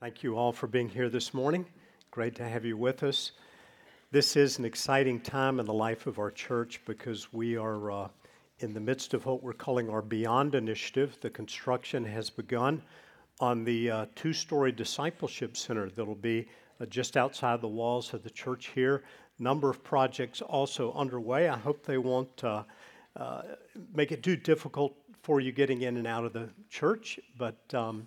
Thank 0.00 0.22
you 0.22 0.38
all 0.38 0.50
for 0.50 0.66
being 0.66 0.88
here 0.88 1.10
this 1.10 1.34
morning. 1.34 1.66
Great 2.10 2.34
to 2.36 2.48
have 2.48 2.64
you 2.64 2.74
with 2.74 3.02
us. 3.02 3.32
This 4.10 4.34
is 4.34 4.58
an 4.58 4.64
exciting 4.64 5.20
time 5.20 5.60
in 5.60 5.66
the 5.66 5.74
life 5.74 6.06
of 6.06 6.18
our 6.18 6.30
church 6.30 6.80
because 6.86 7.34
we 7.34 7.58
are 7.58 7.90
uh, 7.90 8.08
in 8.60 8.72
the 8.72 8.80
midst 8.80 9.12
of 9.12 9.26
what 9.26 9.42
we're 9.42 9.52
calling 9.52 9.90
our 9.90 10.00
Beyond 10.00 10.54
Initiative. 10.54 11.18
The 11.20 11.28
construction 11.28 12.02
has 12.06 12.30
begun 12.30 12.82
on 13.40 13.62
the 13.62 13.90
uh, 13.90 14.06
two 14.14 14.32
story 14.32 14.72
discipleship 14.72 15.54
center 15.54 15.90
that'll 15.90 16.14
be 16.14 16.48
uh, 16.80 16.86
just 16.86 17.18
outside 17.18 17.60
the 17.60 17.68
walls 17.68 18.14
of 18.14 18.22
the 18.22 18.30
church 18.30 18.70
here. 18.74 19.02
Number 19.38 19.68
of 19.68 19.84
projects 19.84 20.40
also 20.40 20.94
underway. 20.94 21.50
I 21.50 21.58
hope 21.58 21.84
they 21.84 21.98
won't 21.98 22.42
uh, 22.42 22.62
uh, 23.16 23.42
make 23.92 24.12
it 24.12 24.22
too 24.22 24.36
difficult 24.36 24.94
for 25.22 25.40
you 25.40 25.52
getting 25.52 25.82
in 25.82 25.98
and 25.98 26.06
out 26.06 26.24
of 26.24 26.32
the 26.32 26.48
church, 26.70 27.20
but 27.36 27.58
um, 27.74 28.06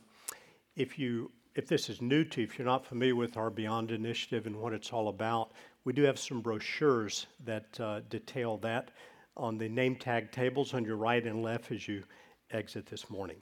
if 0.76 0.98
you 0.98 1.30
if 1.56 1.68
this 1.68 1.90
is 1.90 2.02
new 2.02 2.24
to 2.24 2.42
you, 2.42 2.48
if 2.48 2.58
you're 2.58 2.66
not 2.66 2.86
familiar 2.86 3.16
with 3.16 3.38
our 3.38 3.50
Beyond 3.50 3.92
Initiative 3.92 4.48
and 4.48 4.56
what 4.56 4.74
it's 4.74 4.92
all 4.92 5.08
about, 5.08 5.52
we 5.84 5.94
do 5.94 6.04
have 6.04 6.18
some 6.18 6.42
brochures 6.42 7.28
that 7.46 7.80
uh, 7.80 8.02
detail 8.10 8.58
that 8.58 8.92
on 9.38 9.58
the 9.58 9.70
name 9.70 9.96
tag 9.96 10.32
tables 10.32 10.74
on 10.74 10.86
your 10.86 10.96
right 10.96 11.26
and 11.26 11.44
left 11.44 11.72
as 11.72 11.88
you 11.88 12.04
exit 12.52 12.86
this 12.86 13.10
morning. 13.10 13.38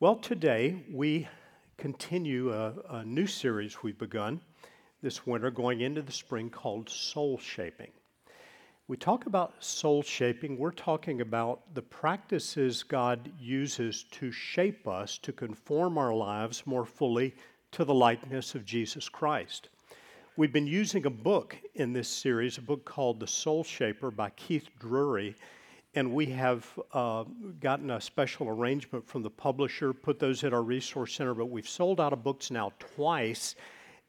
Well, 0.00 0.16
today 0.16 0.84
we 0.90 1.28
continue 1.78 2.52
a, 2.52 2.74
a 2.90 3.04
new 3.04 3.26
series 3.26 3.82
we've 3.82 3.98
begun 3.98 4.40
this 5.02 5.26
winter 5.26 5.50
going 5.50 5.80
into 5.80 6.02
the 6.02 6.12
spring 6.12 6.50
called 6.50 6.88
Soul 6.88 7.38
Shaping 7.38 7.92
we 8.88 8.96
talk 8.96 9.26
about 9.26 9.52
soul 9.58 10.00
shaping, 10.00 10.56
we're 10.56 10.70
talking 10.70 11.20
about 11.20 11.74
the 11.74 11.82
practices 11.82 12.84
God 12.84 13.32
uses 13.36 14.04
to 14.12 14.30
shape 14.30 14.86
us 14.86 15.18
to 15.18 15.32
conform 15.32 15.98
our 15.98 16.14
lives 16.14 16.62
more 16.66 16.84
fully 16.84 17.34
to 17.72 17.84
the 17.84 17.94
likeness 17.94 18.54
of 18.54 18.64
Jesus 18.64 19.08
Christ. 19.08 19.70
We've 20.36 20.52
been 20.52 20.68
using 20.68 21.04
a 21.06 21.10
book 21.10 21.56
in 21.74 21.92
this 21.92 22.08
series, 22.08 22.58
a 22.58 22.62
book 22.62 22.84
called 22.84 23.18
The 23.18 23.26
Soul 23.26 23.64
Shaper 23.64 24.12
by 24.12 24.30
Keith 24.30 24.68
Drury, 24.78 25.34
and 25.96 26.12
we 26.12 26.26
have 26.26 26.64
uh, 26.92 27.24
gotten 27.58 27.90
a 27.90 28.00
special 28.00 28.48
arrangement 28.48 29.04
from 29.08 29.22
the 29.22 29.30
publisher, 29.30 29.92
put 29.92 30.20
those 30.20 30.44
at 30.44 30.52
our 30.52 30.62
resource 30.62 31.14
center, 31.14 31.34
but 31.34 31.46
we've 31.46 31.68
sold 31.68 32.00
out 32.00 32.12
of 32.12 32.22
books 32.22 32.52
now 32.52 32.70
twice 32.78 33.56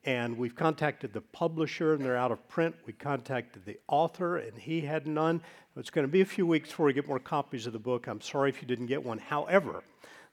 and 0.03 0.37
we've 0.37 0.55
contacted 0.55 1.13
the 1.13 1.21
publisher 1.21 1.93
and 1.93 2.03
they're 2.03 2.17
out 2.17 2.31
of 2.31 2.47
print. 2.47 2.75
We 2.85 2.93
contacted 2.93 3.65
the 3.65 3.77
author 3.87 4.37
and 4.37 4.57
he 4.57 4.81
had 4.81 5.05
none. 5.07 5.41
It's 5.75 5.89
going 5.89 6.07
to 6.07 6.11
be 6.11 6.21
a 6.21 6.25
few 6.25 6.47
weeks 6.47 6.69
before 6.69 6.85
we 6.87 6.93
get 6.93 7.07
more 7.07 7.19
copies 7.19 7.67
of 7.67 7.73
the 7.73 7.79
book. 7.79 8.07
I'm 8.07 8.21
sorry 8.21 8.49
if 8.49 8.61
you 8.61 8.67
didn't 8.67 8.87
get 8.87 9.03
one. 9.03 9.17
However, 9.17 9.83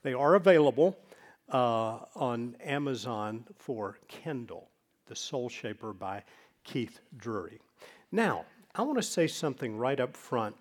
they 0.02 0.14
are 0.14 0.34
available 0.36 0.96
uh, 1.50 1.98
on 2.14 2.56
Amazon 2.62 3.44
for 3.58 3.98
Kindle, 4.08 4.68
The 5.06 5.16
Soul 5.16 5.48
Shaper 5.48 5.92
by 5.92 6.22
Keith 6.62 7.00
Drury. 7.16 7.58
Now, 8.12 8.44
I 8.74 8.82
want 8.82 8.98
to 8.98 9.02
say 9.02 9.26
something 9.26 9.76
right 9.76 9.98
up 10.00 10.16
front 10.16 10.54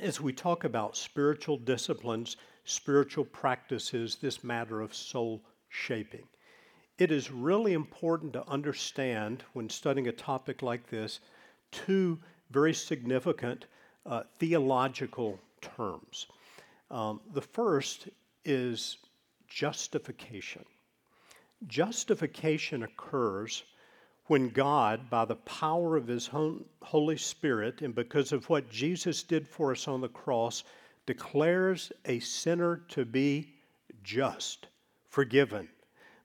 as 0.00 0.20
we 0.20 0.32
talk 0.32 0.64
about 0.64 0.96
spiritual 0.96 1.58
disciplines, 1.58 2.36
spiritual 2.64 3.24
practices, 3.26 4.16
this 4.16 4.42
matter 4.42 4.80
of 4.80 4.94
soul 4.94 5.44
shaping 5.68 6.26
it 6.98 7.10
is 7.10 7.30
really 7.30 7.72
important 7.72 8.32
to 8.34 8.48
understand 8.48 9.44
when 9.52 9.68
studying 9.68 10.08
a 10.08 10.12
topic 10.12 10.62
like 10.62 10.88
this 10.88 11.20
two 11.70 12.18
very 12.50 12.74
significant 12.74 13.66
uh, 14.04 14.22
theological 14.38 15.40
terms. 15.60 16.26
Um, 16.90 17.20
the 17.32 17.40
first 17.40 18.08
is 18.44 18.98
justification. 19.48 20.64
Justification 21.66 22.82
occurs 22.82 23.64
when 24.26 24.50
God, 24.50 25.08
by 25.10 25.24
the 25.24 25.36
power 25.36 25.96
of 25.96 26.06
His 26.06 26.30
Holy 26.82 27.16
Spirit 27.16 27.82
and 27.82 27.94
because 27.94 28.32
of 28.32 28.48
what 28.48 28.70
Jesus 28.70 29.22
did 29.22 29.48
for 29.48 29.72
us 29.72 29.88
on 29.88 30.00
the 30.00 30.08
cross, 30.08 30.64
declares 31.06 31.92
a 32.04 32.18
sinner 32.20 32.82
to 32.88 33.04
be 33.04 33.54
just, 34.02 34.66
forgiven, 35.08 35.68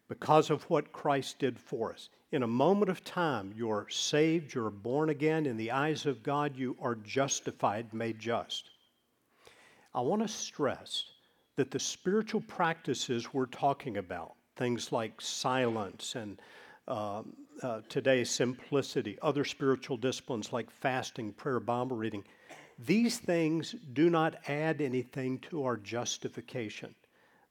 because 0.07 0.49
of 0.49 0.63
what 0.63 0.91
Christ 0.91 1.39
did 1.39 1.59
for 1.59 1.93
us. 1.93 2.09
In 2.31 2.43
a 2.43 2.47
moment 2.47 2.89
of 2.89 3.03
time, 3.03 3.53
you're 3.55 3.87
saved, 3.89 4.53
you're 4.53 4.69
born 4.69 5.09
again. 5.09 5.45
In 5.45 5.57
the 5.57 5.71
eyes 5.71 6.05
of 6.05 6.23
God, 6.23 6.55
you 6.57 6.75
are 6.81 6.95
justified, 6.95 7.93
made 7.93 8.19
just. 8.19 8.69
I 9.93 10.01
want 10.01 10.21
to 10.21 10.27
stress 10.27 11.05
that 11.55 11.71
the 11.71 11.79
spiritual 11.79 12.41
practices 12.41 13.33
we're 13.33 13.45
talking 13.47 13.97
about, 13.97 14.35
things 14.55 14.91
like 14.91 15.19
silence 15.19 16.15
and 16.15 16.39
um, 16.87 17.33
uh, 17.63 17.81
today 17.89 18.23
simplicity, 18.23 19.17
other 19.21 19.43
spiritual 19.43 19.97
disciplines 19.97 20.53
like 20.53 20.69
fasting, 20.69 21.33
prayer, 21.33 21.59
Bible 21.59 21.97
reading, 21.97 22.23
these 22.79 23.17
things 23.17 23.75
do 23.93 24.09
not 24.09 24.35
add 24.47 24.81
anything 24.81 25.39
to 25.39 25.63
our 25.63 25.77
justification. 25.77 26.93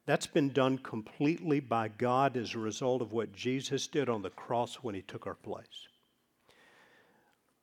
That's 0.06 0.28
been 0.28 0.50
done 0.50 0.78
completely 0.78 1.58
by 1.58 1.88
God 1.88 2.36
as 2.36 2.54
a 2.54 2.60
result 2.60 3.02
of 3.02 3.12
what 3.12 3.32
Jesus 3.32 3.88
did 3.88 4.08
on 4.08 4.22
the 4.22 4.30
cross 4.30 4.76
when 4.76 4.94
he 4.94 5.02
took 5.02 5.26
our 5.26 5.34
place. 5.34 5.88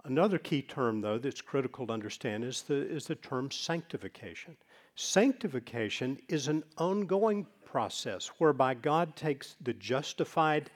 Another 0.03 0.37
key 0.37 0.61
term, 0.61 0.99
though, 0.99 1.17
that's 1.17 1.39
critical 1.39 1.87
to 1.87 1.93
understand 1.93 2.43
is 2.43 2.63
the, 2.63 2.75
is 2.75 3.07
the 3.07 3.15
term 3.15 3.49
sanctification. 3.49 4.57
Sanctification 4.95 6.19
is 6.27 6.49
an 6.49 6.65
ongoing 6.77 7.47
process 7.65 8.27
whereby 8.37 8.73
God 8.73 9.15
takes 9.15 9.55
the 9.61 9.73
justified 9.73 10.69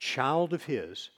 child 0.00 0.52
of 0.52 0.64
His 0.64 1.10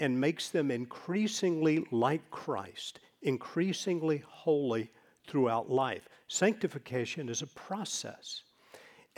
and 0.00 0.20
makes 0.20 0.50
them 0.50 0.72
increasingly 0.72 1.86
like 1.92 2.28
Christ, 2.32 2.98
increasingly 3.22 4.18
holy 4.26 4.90
throughout 5.28 5.70
life. 5.70 6.08
Sanctification 6.26 7.28
is 7.28 7.42
a 7.42 7.46
process. 7.46 8.42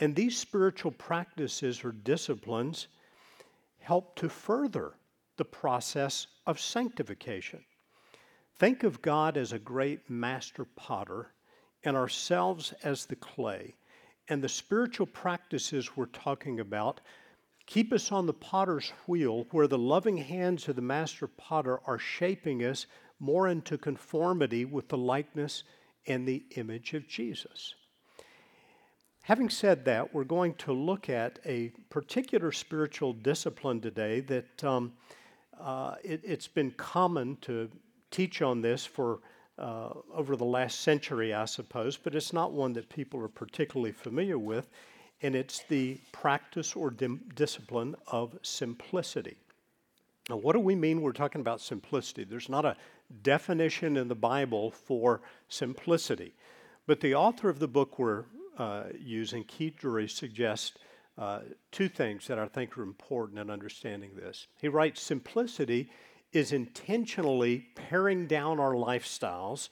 And 0.01 0.15
these 0.15 0.35
spiritual 0.35 0.91
practices 0.91 1.83
or 1.85 1.91
disciplines 1.91 2.87
help 3.79 4.15
to 4.15 4.29
further 4.29 4.93
the 5.37 5.45
process 5.45 6.25
of 6.47 6.59
sanctification. 6.59 7.63
Think 8.57 8.83
of 8.83 9.01
God 9.03 9.37
as 9.37 9.53
a 9.53 9.59
great 9.59 10.09
master 10.09 10.65
potter 10.65 11.33
and 11.83 11.95
ourselves 11.95 12.73
as 12.83 13.05
the 13.05 13.15
clay. 13.15 13.75
And 14.27 14.43
the 14.43 14.49
spiritual 14.49 15.05
practices 15.05 15.95
we're 15.95 16.07
talking 16.07 16.59
about 16.59 17.01
keep 17.67 17.93
us 17.93 18.11
on 18.11 18.25
the 18.25 18.33
potter's 18.33 18.91
wheel 19.07 19.45
where 19.51 19.67
the 19.67 19.77
loving 19.77 20.17
hands 20.17 20.67
of 20.67 20.75
the 20.75 20.81
master 20.81 21.27
potter 21.27 21.79
are 21.85 21.99
shaping 21.99 22.63
us 22.63 22.87
more 23.19 23.47
into 23.47 23.77
conformity 23.77 24.65
with 24.65 24.89
the 24.89 24.97
likeness 24.97 25.63
and 26.07 26.27
the 26.27 26.43
image 26.55 26.95
of 26.95 27.07
Jesus. 27.07 27.75
Having 29.23 29.49
said 29.51 29.85
that, 29.85 30.13
we're 30.13 30.23
going 30.23 30.55
to 30.55 30.73
look 30.73 31.07
at 31.07 31.39
a 31.45 31.71
particular 31.89 32.51
spiritual 32.51 33.13
discipline 33.13 33.79
today 33.79 34.19
that 34.21 34.63
um, 34.63 34.93
uh, 35.59 35.95
it, 36.03 36.25
has 36.27 36.47
been 36.47 36.71
common 36.71 37.37
to 37.41 37.69
teach 38.09 38.41
on 38.41 38.61
this 38.61 38.83
for 38.83 39.19
uh, 39.59 39.89
over 40.11 40.35
the 40.35 40.45
last 40.45 40.81
century, 40.81 41.35
I 41.35 41.45
suppose, 41.45 41.97
but 41.97 42.15
it's 42.15 42.33
not 42.33 42.51
one 42.51 42.73
that 42.73 42.89
people 42.89 43.19
are 43.21 43.27
particularly 43.27 43.91
familiar 43.91 44.39
with, 44.39 44.69
and 45.21 45.35
it's 45.35 45.63
the 45.69 45.99
practice 46.11 46.75
or 46.75 46.89
dim- 46.89 47.21
discipline 47.35 47.95
of 48.07 48.35
simplicity. 48.41 49.37
Now, 50.29 50.37
what 50.37 50.53
do 50.53 50.59
we 50.59 50.73
mean 50.73 51.01
we're 51.01 51.11
talking 51.11 51.41
about 51.41 51.61
simplicity? 51.61 52.23
There's 52.23 52.49
not 52.49 52.65
a 52.65 52.75
definition 53.21 53.97
in 53.97 54.07
the 54.07 54.15
Bible 54.15 54.71
for 54.71 55.21
simplicity, 55.47 56.33
but 56.87 57.01
the 57.01 57.13
author 57.13 57.49
of 57.49 57.59
the 57.59 57.67
book 57.67 57.99
we're 57.99 58.23
uh, 58.61 58.83
using, 58.99 59.43
Keith 59.45 59.75
Drury 59.79 60.07
suggests 60.07 60.77
uh, 61.17 61.39
two 61.71 61.89
things 61.89 62.27
that 62.27 62.37
I 62.37 62.45
think 62.45 62.77
are 62.77 62.83
important 62.83 63.39
in 63.39 63.49
understanding 63.49 64.11
this. 64.15 64.45
He 64.59 64.67
writes 64.67 65.01
Simplicity 65.01 65.89
is 66.31 66.51
intentionally 66.51 67.65
paring 67.73 68.27
down 68.27 68.59
our 68.59 68.73
lifestyles 68.73 69.69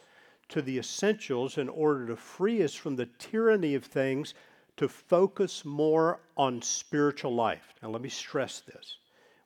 to 0.50 0.64
the 0.64 0.80
essentials 0.80 1.60
in 1.60 1.70
order 1.70 2.08
to 2.08 2.16
free 2.16 2.64
us 2.64 2.74
from 2.74 2.96
the 2.96 3.06
tyranny 3.20 3.76
of 3.76 3.86
things 3.86 4.34
to 4.78 4.90
focus 4.90 5.64
more 5.64 6.22
on 6.36 6.60
spiritual 6.60 7.36
life. 7.36 7.76
Now, 7.84 7.90
let 7.90 8.02
me 8.02 8.10
stress 8.10 8.62
this. 8.62 8.98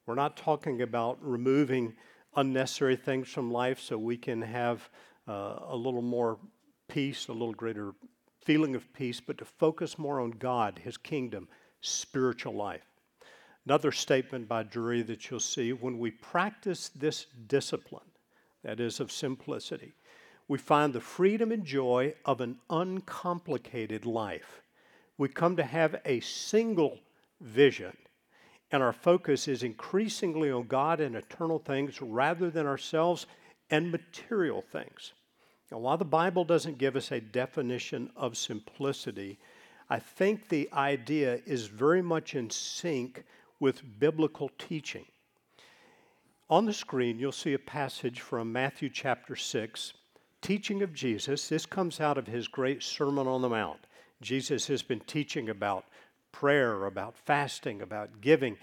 We're 0.05 0.15
not 0.15 0.37
talking 0.37 0.83
about 0.83 1.17
removing 1.21 1.95
unnecessary 2.37 2.95
things 2.95 3.27
from 3.27 3.51
life 3.51 3.81
so 3.81 3.97
we 3.97 4.15
can 4.15 4.41
have 4.41 4.89
uh, 5.27 5.59
a 5.67 5.75
little 5.75 6.01
more 6.01 6.39
peace, 6.87 7.27
a 7.27 7.33
little 7.33 7.53
greater 7.53 7.93
feeling 8.45 8.75
of 8.75 8.91
peace, 8.93 9.19
but 9.19 9.37
to 9.37 9.45
focus 9.45 9.97
more 9.97 10.19
on 10.19 10.31
God, 10.31 10.79
His 10.83 10.97
kingdom, 10.97 11.47
spiritual 11.81 12.53
life. 12.53 12.85
Another 13.65 13.91
statement 13.91 14.47
by 14.47 14.63
Drury 14.63 15.01
that 15.03 15.29
you'll 15.29 15.39
see 15.39 15.73
when 15.73 15.97
we 15.99 16.11
practice 16.11 16.89
this 16.89 17.27
discipline, 17.47 18.11
that 18.63 18.79
is 18.79 18.99
of 18.99 19.11
simplicity, 19.11 19.93
we 20.47 20.57
find 20.57 20.93
the 20.93 20.99
freedom 21.01 21.51
and 21.51 21.65
joy 21.65 22.13
of 22.25 22.41
an 22.41 22.57
uncomplicated 22.69 24.05
life. 24.05 24.61
We 25.17 25.29
come 25.29 25.55
to 25.55 25.63
have 25.63 26.01
a 26.05 26.19
single 26.19 26.99
vision 27.39 27.95
and 28.73 28.81
our 28.81 28.91
focus 28.91 29.47
is 29.47 29.61
increasingly 29.61 30.49
on 30.49 30.65
God 30.65 30.99
and 30.99 31.15
eternal 31.15 31.59
things 31.59 32.01
rather 32.01 32.49
than 32.49 32.65
ourselves 32.65 33.27
and 33.69 33.91
material 33.91 34.63
things. 34.63 35.13
Now, 35.73 35.79
while 35.79 35.97
the 35.97 36.05
Bible 36.05 36.45
doesn't 36.45 36.77
give 36.77 36.95
us 36.95 37.11
a 37.11 37.19
definition 37.19 38.11
of 38.15 38.37
simplicity, 38.37 39.39
I 39.89 39.97
think 39.97 40.47
the 40.47 40.69
idea 40.71 41.39
is 41.47 41.65
very 41.65 42.03
much 42.03 42.35
in 42.35 42.51
sync 42.51 43.23
with 43.59 43.81
biblical 43.99 44.51
teaching. 44.59 45.05
On 46.47 46.67
the 46.67 46.73
screen, 46.73 47.17
you'll 47.17 47.31
see 47.31 47.53
a 47.53 47.59
passage 47.59 48.21
from 48.21 48.51
Matthew 48.51 48.87
chapter 48.87 49.35
6, 49.35 49.93
teaching 50.41 50.83
of 50.83 50.93
Jesus. 50.93 51.49
This 51.49 51.65
comes 51.65 51.99
out 51.99 52.19
of 52.19 52.27
his 52.27 52.47
great 52.47 52.83
Sermon 52.83 53.25
on 53.25 53.41
the 53.41 53.49
Mount. 53.49 53.79
Jesus 54.21 54.67
has 54.67 54.83
been 54.83 54.99
teaching 54.99 55.49
about 55.49 55.85
prayer, 56.31 56.85
about 56.85 57.17
fasting, 57.17 57.81
about 57.81 58.21
giving. 58.21 58.59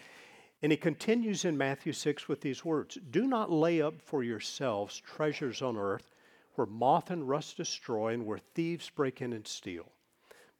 And 0.63 0.71
he 0.71 0.79
continues 0.79 1.45
in 1.45 1.59
Matthew 1.59 1.93
6 1.93 2.29
with 2.29 2.41
these 2.41 2.65
words 2.65 2.99
Do 3.11 3.27
not 3.27 3.51
lay 3.51 3.83
up 3.83 4.01
for 4.01 4.23
yourselves 4.23 5.03
treasures 5.05 5.61
on 5.61 5.77
earth 5.77 6.13
where 6.61 6.67
moth 6.67 7.11
and 7.11 7.27
rust 7.27 7.57
destroy 7.57 8.13
and 8.13 8.27
where 8.27 8.37
thieves 8.37 8.91
break 8.91 9.23
in 9.23 9.33
and 9.33 9.47
steal. 9.47 9.91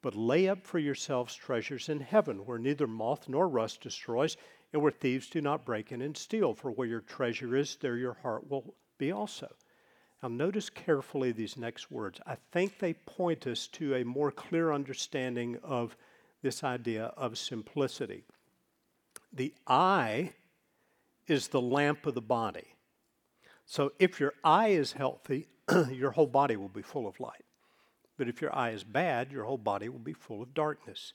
But 0.01 0.15
lay 0.15 0.49
up 0.49 0.65
for 0.65 0.79
yourselves 0.79 1.35
treasures 1.35 1.89
in 1.89 1.99
heaven 1.99 2.37
where 2.37 2.57
neither 2.57 2.87
moth 2.87 3.29
nor 3.29 3.47
rust 3.47 3.81
destroys 3.81 4.35
and 4.73 4.81
where 4.81 4.91
thieves 4.91 5.29
do 5.29 5.41
not 5.41 5.63
break 5.63 5.91
in 5.91 6.01
and 6.01 6.17
steal. 6.17 6.55
For 6.55 6.71
where 6.71 6.87
your 6.87 7.01
treasure 7.01 7.55
is, 7.55 7.75
there 7.75 7.97
your 7.97 8.17
heart 8.23 8.49
will 8.49 8.73
be 8.97 9.11
also. 9.11 9.53
Now, 10.23 10.29
notice 10.29 10.71
carefully 10.71 11.33
these 11.33 11.55
next 11.55 11.91
words. 11.91 12.19
I 12.25 12.37
think 12.51 12.79
they 12.79 12.93
point 12.93 13.45
us 13.45 13.67
to 13.73 13.93
a 13.93 14.03
more 14.03 14.31
clear 14.31 14.73
understanding 14.73 15.59
of 15.61 15.95
this 16.41 16.63
idea 16.63 17.13
of 17.15 17.37
simplicity. 17.37 18.23
The 19.31 19.53
eye 19.67 20.33
is 21.27 21.49
the 21.49 21.61
lamp 21.61 22.07
of 22.07 22.15
the 22.15 22.21
body. 22.21 22.73
So 23.67 23.93
if 23.99 24.19
your 24.19 24.33
eye 24.43 24.69
is 24.69 24.93
healthy, 24.93 25.47
your 25.91 26.11
whole 26.11 26.27
body 26.27 26.55
will 26.55 26.69
be 26.69 26.81
full 26.81 27.07
of 27.07 27.19
light. 27.19 27.43
But 28.17 28.27
if 28.27 28.41
your 28.41 28.55
eye 28.55 28.71
is 28.71 28.83
bad, 28.83 29.31
your 29.31 29.45
whole 29.45 29.57
body 29.57 29.89
will 29.89 29.99
be 29.99 30.13
full 30.13 30.41
of 30.41 30.53
darkness. 30.53 31.13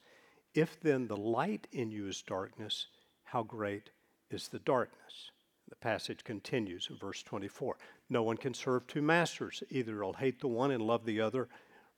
If 0.55 0.81
then 0.81 1.07
the 1.07 1.17
light 1.17 1.67
in 1.73 1.91
you 1.91 2.09
is 2.09 2.23
darkness, 2.23 2.87
how 3.25 3.43
great 3.43 3.91
is 4.31 4.49
the 4.49 4.59
darkness? 4.61 5.31
The 5.69 5.77
passage 5.77 6.25
continues 6.25 6.89
in 6.91 6.97
verse 6.97 7.23
24. 7.23 7.77
No 8.09 8.23
one 8.23 8.37
can 8.37 8.55
serve 8.55 8.87
two 8.87 9.03
masters. 9.03 9.63
Either 9.71 10.03
he'll 10.03 10.13
hate 10.13 10.41
the 10.41 10.49
one 10.49 10.71
and 10.71 10.83
love 10.83 11.05
the 11.05 11.21
other, 11.21 11.49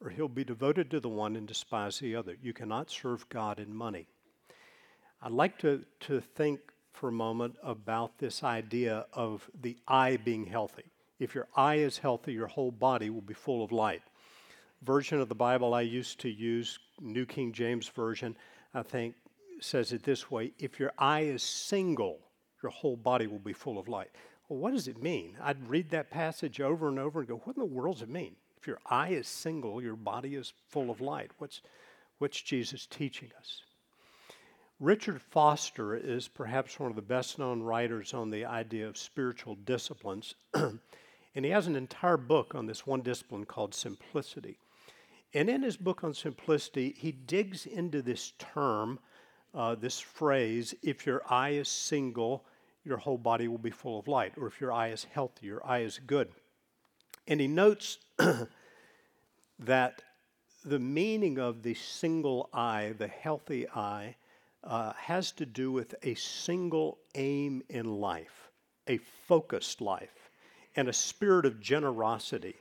or 0.01 0.11
he'll 0.11 0.29
be 0.29 0.45
devoted 0.45 0.91
to 0.91 1.01
the 1.01 1.09
one 1.09 1.37
and 1.37 1.47
despise 1.47 1.99
the 1.99 2.17
other. 2.17 2.37
You 2.43 2.53
cannot 2.53 2.91
serve 2.91 3.29
God 3.29 3.59
and 3.59 3.75
money. 3.75 4.09
I'd 5.21 5.33
like 5.33 5.59
to, 5.59 5.85
to 6.01 6.21
think 6.21 6.61
for 6.93 7.09
a 7.09 7.13
moment 7.13 7.57
about 7.63 8.19
this 8.19 8.43
idea 8.43 9.07
of 9.13 9.49
the 9.61 9.77
eye 9.87 10.17
being 10.17 10.47
healthy. 10.47 10.91
If 11.19 11.35
your 11.35 11.49
eye 11.57 11.77
is 11.77 11.99
healthy, 11.99 12.33
your 12.33 12.47
whole 12.47 12.71
body 12.71 13.11
will 13.11 13.21
be 13.21 13.35
full 13.35 13.65
of 13.65 13.73
light. 13.73 14.03
Version 14.83 15.21
of 15.21 15.29
the 15.29 15.35
Bible 15.35 15.75
I 15.75 15.81
used 15.81 16.21
to 16.21 16.29
use, 16.29 16.79
New 17.01 17.27
King 17.27 17.53
James 17.53 17.89
Version, 17.89 18.37
I 18.75 18.83
think 18.83 19.15
says 19.61 19.93
it 19.93 20.05
this 20.05 20.31
way 20.31 20.53
if 20.59 20.79
your 20.79 20.93
eye 20.99 21.23
is 21.23 21.43
single, 21.43 22.21
your 22.63 22.71
whole 22.71 22.97
body 22.97 23.27
will 23.27 23.41
be 23.41 23.53
full 23.53 23.79
of 23.79 23.89
light. 23.89 24.11
Well, 24.49 24.61
what 24.61 24.73
does 24.73 24.89
it 24.89 25.03
mean? 25.03 25.37
I'd 25.43 25.69
read 25.69 25.91
that 25.91 26.11
passage 26.11 26.61
over 26.61 26.89
and 26.89 26.99
over 26.99 27.21
and 27.21 27.29
go, 27.29 27.41
what 27.45 27.57
in 27.57 27.61
the 27.61 27.67
world 27.67 27.97
does 27.97 28.03
it 28.03 28.09
mean? 28.09 28.37
If 28.57 28.67
your 28.67 28.79
eye 28.87 29.11
is 29.11 29.29
single, 29.29 29.83
your 29.83 29.97
body 29.97 30.35
is 30.35 30.53
full 30.69 30.91
of 30.91 31.01
light. 31.01 31.31
What's, 31.39 31.61
what's 32.19 32.41
Jesus 32.41 32.87
teaching 32.87 33.31
us? 33.39 33.63
Richard 34.81 35.21
Foster 35.21 35.97
is 35.97 36.29
perhaps 36.29 36.79
one 36.79 36.91
of 36.91 36.97
the 36.97 37.03
best 37.03 37.39
known 37.39 37.63
writers 37.63 38.15
on 38.15 38.31
the 38.31 38.45
idea 38.45 38.87
of 38.87 38.97
spiritual 38.97 39.57
disciplines, 39.65 40.35
and 41.39 41.45
he 41.45 41.53
has 41.53 41.69
an 41.69 41.77
entire 41.77 42.17
book 42.17 42.57
on 42.57 42.67
this 42.67 42.85
one 42.85 43.01
discipline 43.01 43.45
called 43.45 43.73
simplicity. 43.73 44.59
And 45.33 45.49
in 45.49 45.63
his 45.63 45.77
book 45.77 46.03
on 46.03 46.13
simplicity, 46.13 46.97
he 46.99 47.13
digs 47.13 47.65
into 47.65 48.03
this 48.03 48.33
term, 48.41 48.99
uh, 49.55 49.77
this 49.77 50.01
phrase, 50.01 50.75
if 50.83 51.07
your 51.07 51.23
eye 51.31 51.51
is 51.51 51.69
single, 51.69 52.45
your 52.85 52.97
whole 52.97 53.19
body 53.19 53.47
will 53.47 53.57
be 53.57 53.71
full 53.71 54.01
of 54.01 54.09
light, 54.09 54.33
or 54.37 54.49
if 54.49 54.61
your 54.61 54.73
eye 54.73 54.89
is 54.89 55.05
healthy, 55.05 55.47
your 55.47 55.65
eye 55.65 55.83
is 55.83 56.01
good. 56.05 56.29
And 57.29 57.41
he 57.41 57.47
notes 57.47 57.99
that 59.61 60.03
the 60.65 60.81
meaning 60.81 61.39
of 61.39 61.63
the 61.63 61.75
single 61.75 62.51
eye, 62.53 62.95
the 62.99 63.07
healthy 63.07 63.69
eye, 63.69 64.17
uh, 64.65 64.93
has 64.95 65.31
to 65.31 65.47
do 65.47 65.71
with 65.71 65.95
a 66.03 66.17
single 66.17 66.99
aim 67.15 67.63
in 67.69 68.01
life, 68.01 68.51
a 68.89 68.97
focused 69.29 69.81
life, 69.81 70.18
and 70.79 70.89
a 70.89 70.93
spirit 70.93 71.45
of 71.45 71.61
generosity. 71.61 72.55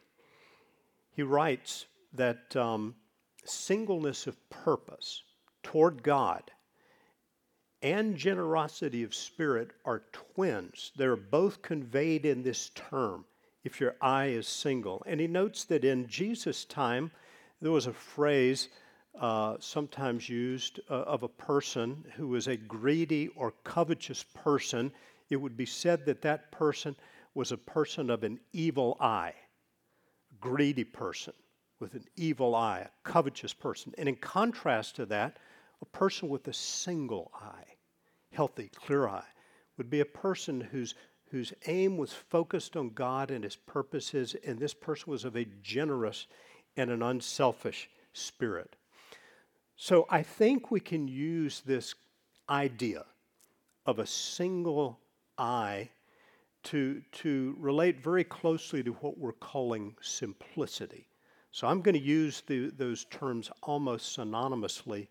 He 1.15 1.21
writes 1.21 1.85
that 2.13 2.55
um, 2.55 2.95
singleness 3.45 4.25
of 4.25 4.49
purpose 4.49 5.21
toward 5.61 6.01
God 6.01 6.49
and 7.83 8.17
generosity 8.17 9.03
of 9.03 9.13
spirit 9.13 9.69
are 9.85 10.01
twins. 10.11 10.93
They're 10.95 11.15
both 11.15 11.61
conveyed 11.61 12.25
in 12.25 12.41
this 12.41 12.71
term 12.73 13.25
if 13.63 13.79
your 13.79 13.95
eye 14.01 14.29
is 14.29 14.47
single. 14.47 15.03
And 15.05 15.19
he 15.19 15.27
notes 15.27 15.65
that 15.65 15.85
in 15.85 16.07
Jesus' 16.07 16.65
time, 16.65 17.11
there 17.61 17.71
was 17.71 17.85
a 17.85 17.93
phrase 17.93 18.69
uh, 19.21 19.57
sometimes 19.59 20.27
used 20.27 20.79
uh, 20.89 20.93
of 20.93 21.21
a 21.21 21.27
person 21.27 22.03
who 22.15 22.29
was 22.29 22.47
a 22.47 22.57
greedy 22.57 23.27
or 23.35 23.53
covetous 23.63 24.23
person. 24.33 24.91
It 25.29 25.35
would 25.35 25.55
be 25.55 25.67
said 25.67 26.03
that 26.07 26.23
that 26.23 26.51
person 26.51 26.95
was 27.37 27.51
a 27.51 27.57
person 27.57 28.09
of 28.09 28.23
an 28.23 28.39
evil 28.51 28.97
eye, 28.99 29.31
a 30.31 30.35
greedy 30.41 30.83
person 30.83 31.33
with 31.79 31.93
an 31.93 32.03
evil 32.15 32.55
eye, 32.55 32.79
a 32.79 32.89
covetous 33.07 33.53
person. 33.53 33.93
And 33.99 34.09
in 34.09 34.15
contrast 34.15 34.95
to 34.95 35.05
that, 35.05 35.37
a 35.79 35.85
person 35.85 36.29
with 36.29 36.47
a 36.47 36.53
single 36.53 37.31
eye, 37.39 37.75
healthy, 38.31 38.71
clear 38.73 39.07
eye, 39.07 39.27
would 39.77 39.87
be 39.87 39.99
a 39.99 40.05
person 40.05 40.59
whose 40.59 40.95
whose 41.29 41.53
aim 41.67 41.97
was 41.97 42.11
focused 42.11 42.75
on 42.75 42.89
God 42.89 43.29
and 43.29 43.43
his 43.43 43.55
purposes, 43.55 44.35
and 44.45 44.57
this 44.57 44.73
person 44.73 45.11
was 45.11 45.23
of 45.23 45.35
a 45.35 45.45
generous 45.61 46.25
and 46.75 46.89
an 46.89 47.03
unselfish 47.03 47.87
spirit. 48.13 48.77
So 49.75 50.07
I 50.09 50.23
think 50.23 50.71
we 50.71 50.79
can 50.79 51.07
use 51.07 51.61
this 51.65 51.93
idea 52.49 53.05
of 53.85 53.99
a 53.99 54.07
single 54.07 54.99
eye 55.37 55.89
to, 56.67 57.01
to 57.11 57.55
relate 57.59 58.01
very 58.01 58.23
closely 58.23 58.83
to 58.83 58.91
what 58.93 59.17
we're 59.17 59.33
calling 59.33 59.95
simplicity. 60.01 61.07
So 61.51 61.67
I'm 61.67 61.81
going 61.81 61.95
to 61.95 62.01
use 62.01 62.43
the, 62.45 62.69
those 62.69 63.05
terms 63.05 63.49
almost 63.63 64.17
synonymously 64.17 65.07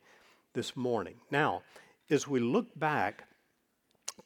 this 0.53 0.77
morning. 0.77 1.15
Now, 1.31 1.63
as 2.11 2.29
we 2.29 2.41
look 2.41 2.67
back 2.79 3.25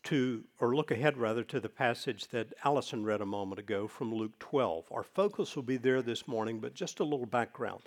to, 0.05 0.45
or 0.59 0.75
look 0.75 0.91
ahead 0.91 1.17
rather, 1.17 1.45
to 1.45 1.61
the 1.61 1.69
passage 1.69 2.29
that 2.29 2.53
Allison 2.65 3.05
read 3.05 3.21
a 3.21 3.27
moment 3.27 3.59
ago 3.59 3.87
from 3.87 4.15
Luke 4.15 4.39
12. 4.39 4.87
Our 4.91 5.03
focus 5.03 5.57
will 5.57 5.63
be 5.63 5.77
there 5.77 6.03
this 6.03 6.27
morning, 6.27 6.59
but 6.59 6.75
just 6.75 7.01
a 7.01 7.05
little 7.05 7.27
background. 7.27 7.83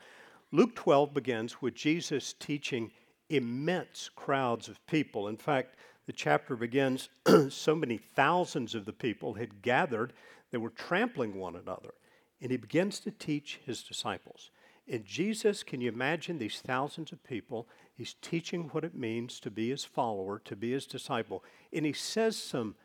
Luke 0.51 0.75
12 0.75 1.13
begins 1.13 1.61
with 1.61 1.73
Jesus 1.73 2.33
teaching 2.33 2.91
immense 3.29 4.09
crowds 4.15 4.67
of 4.67 4.85
people. 4.85 5.27
In 5.27 5.37
fact, 5.37 5.75
the 6.05 6.13
chapter 6.13 6.55
begins 6.55 7.09
so 7.49 7.75
many 7.75 7.97
thousands 7.97 8.75
of 8.75 8.85
the 8.85 8.93
people 8.93 9.33
had 9.33 9.61
gathered, 9.61 10.13
they 10.51 10.57
were 10.57 10.69
trampling 10.69 11.35
one 11.35 11.55
another. 11.55 11.93
And 12.41 12.51
he 12.51 12.57
begins 12.57 12.99
to 13.01 13.11
teach 13.11 13.59
his 13.65 13.83
disciples. 13.83 14.51
And 14.87 15.05
Jesus, 15.05 15.63
can 15.63 15.79
you 15.79 15.89
imagine 15.89 16.37
these 16.37 16.59
thousands 16.59 17.13
of 17.13 17.23
people? 17.23 17.67
He's 17.95 18.15
teaching 18.21 18.63
what 18.71 18.83
it 18.83 18.95
means 18.95 19.39
to 19.39 19.51
be 19.51 19.69
his 19.69 19.85
follower, 19.85 20.39
to 20.45 20.55
be 20.55 20.71
his 20.71 20.85
disciple. 20.85 21.43
And 21.71 21.85
he 21.85 21.93
says 21.93 22.35
some 22.35 22.75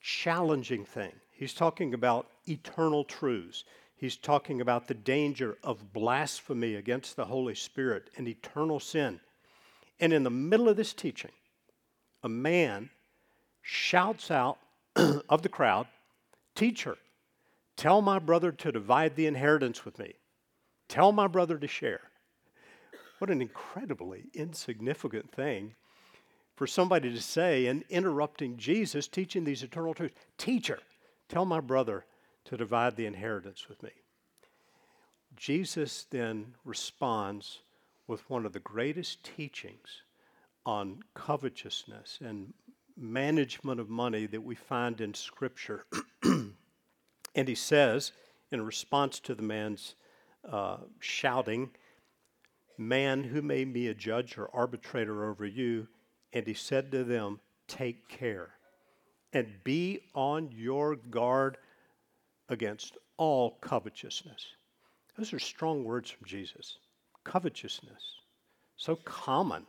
challenging 0.00 0.84
thing. 0.84 1.12
He's 1.30 1.52
talking 1.52 1.92
about 1.92 2.28
eternal 2.46 3.04
truths. 3.04 3.64
He's 3.96 4.16
talking 4.16 4.60
about 4.60 4.88
the 4.88 4.94
danger 4.94 5.58
of 5.62 5.92
blasphemy 5.92 6.76
against 6.76 7.16
the 7.16 7.26
Holy 7.26 7.54
Spirit 7.54 8.10
and 8.16 8.26
eternal 8.26 8.80
sin. 8.80 9.20
And 10.00 10.12
in 10.12 10.24
the 10.24 10.30
middle 10.30 10.68
of 10.68 10.76
this 10.76 10.92
teaching, 10.92 11.30
a 12.22 12.28
man 12.28 12.90
shouts 13.62 14.30
out 14.30 14.58
of 14.96 15.42
the 15.42 15.48
crowd, 15.48 15.86
Teacher, 16.54 16.96
tell 17.76 18.02
my 18.02 18.18
brother 18.18 18.52
to 18.52 18.72
divide 18.72 19.16
the 19.16 19.26
inheritance 19.26 19.84
with 19.84 19.98
me. 19.98 20.14
Tell 20.88 21.12
my 21.12 21.26
brother 21.26 21.56
to 21.58 21.66
share. 21.66 22.02
What 23.18 23.30
an 23.30 23.40
incredibly 23.40 24.24
insignificant 24.34 25.32
thing 25.32 25.74
for 26.56 26.66
somebody 26.66 27.10
to 27.10 27.20
say 27.20 27.66
and 27.66 27.84
interrupting 27.88 28.58
Jesus 28.58 29.08
teaching 29.08 29.44
these 29.44 29.62
eternal 29.62 29.94
truths. 29.94 30.14
Teacher, 30.36 30.80
tell 31.28 31.44
my 31.44 31.60
brother 31.60 32.04
to 32.44 32.56
divide 32.56 32.96
the 32.96 33.06
inheritance 33.06 33.68
with 33.68 33.82
me. 33.82 33.90
Jesus 35.36 36.06
then 36.10 36.54
responds 36.64 37.60
with 38.06 38.28
one 38.28 38.44
of 38.44 38.52
the 38.52 38.60
greatest 38.60 39.24
teachings 39.24 40.02
on 40.64 41.02
covetousness 41.14 42.18
and 42.22 42.52
management 42.96 43.80
of 43.80 43.88
money 43.88 44.26
that 44.26 44.42
we 44.42 44.54
find 44.54 45.00
in 45.00 45.14
Scripture. 45.14 45.84
and 46.22 47.48
he 47.48 47.54
says, 47.54 48.12
in 48.50 48.62
response 48.62 49.18
to 49.20 49.34
the 49.34 49.42
man's 49.42 49.94
uh, 50.48 50.78
shouting, 51.00 51.70
Man, 52.78 53.22
who 53.22 53.42
made 53.42 53.72
me 53.72 53.88
a 53.88 53.94
judge 53.94 54.38
or 54.38 54.50
arbitrator 54.52 55.28
over 55.28 55.44
you? 55.44 55.88
And 56.32 56.46
he 56.46 56.54
said 56.54 56.90
to 56.92 57.04
them, 57.04 57.40
Take 57.68 58.08
care 58.08 58.54
and 59.32 59.62
be 59.64 60.00
on 60.14 60.50
your 60.52 60.96
guard 60.96 61.58
against 62.48 62.96
all 63.16 63.58
covetousness. 63.60 64.46
Those 65.16 65.32
are 65.32 65.38
strong 65.38 65.84
words 65.84 66.10
from 66.10 66.26
Jesus. 66.26 66.78
Covetousness, 67.24 68.02
so 68.76 68.96
common 68.96 69.64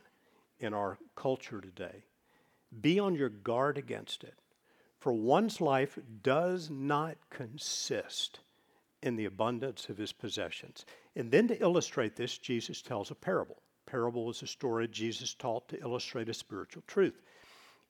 in 0.58 0.74
our 0.74 0.98
culture 1.16 1.60
today. 1.60 2.04
Be 2.80 2.98
on 2.98 3.14
your 3.14 3.28
guard 3.28 3.78
against 3.78 4.24
it. 4.24 4.34
For 4.98 5.12
one's 5.12 5.60
life 5.60 5.98
does 6.22 6.70
not 6.70 7.16
consist 7.30 8.40
in 9.02 9.16
the 9.16 9.26
abundance 9.26 9.88
of 9.88 9.98
his 9.98 10.12
possessions. 10.12 10.86
And 11.14 11.30
then 11.30 11.46
to 11.48 11.60
illustrate 11.60 12.16
this, 12.16 12.38
Jesus 12.38 12.80
tells 12.80 13.10
a 13.10 13.14
parable. 13.14 13.60
Parable 13.86 14.30
is 14.30 14.42
a 14.42 14.46
story 14.46 14.88
Jesus 14.88 15.34
taught 15.34 15.68
to 15.68 15.80
illustrate 15.80 16.30
a 16.30 16.34
spiritual 16.34 16.82
truth. 16.86 17.20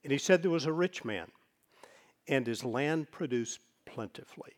And 0.02 0.12
he 0.12 0.18
said 0.18 0.42
there 0.42 0.50
was 0.50 0.66
a 0.66 0.72
rich 0.72 1.04
man, 1.04 1.28
and 2.26 2.46
his 2.46 2.64
land 2.64 3.10
produced 3.12 3.60
plentifully. 3.86 4.52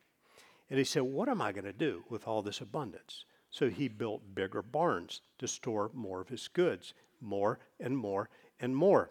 And 0.71 0.79
he 0.79 0.85
said, 0.85 1.03
What 1.03 1.29
am 1.29 1.43
I 1.43 1.53
going 1.53 1.65
to 1.65 1.73
do 1.73 2.05
with 2.09 2.27
all 2.27 2.43
this 2.43 2.61
abundance? 2.61 3.25
So 3.57 3.71
he 3.71 3.89
built 3.89 4.35
bigger 4.35 4.61
barns 4.61 5.23
to 5.39 5.49
store 5.49 5.91
more 5.95 6.21
of 6.21 6.29
his 6.29 6.47
goods, 6.47 6.93
more 7.23 7.59
and 7.81 7.97
more 7.97 8.29
and 8.61 8.77
more. 8.77 9.09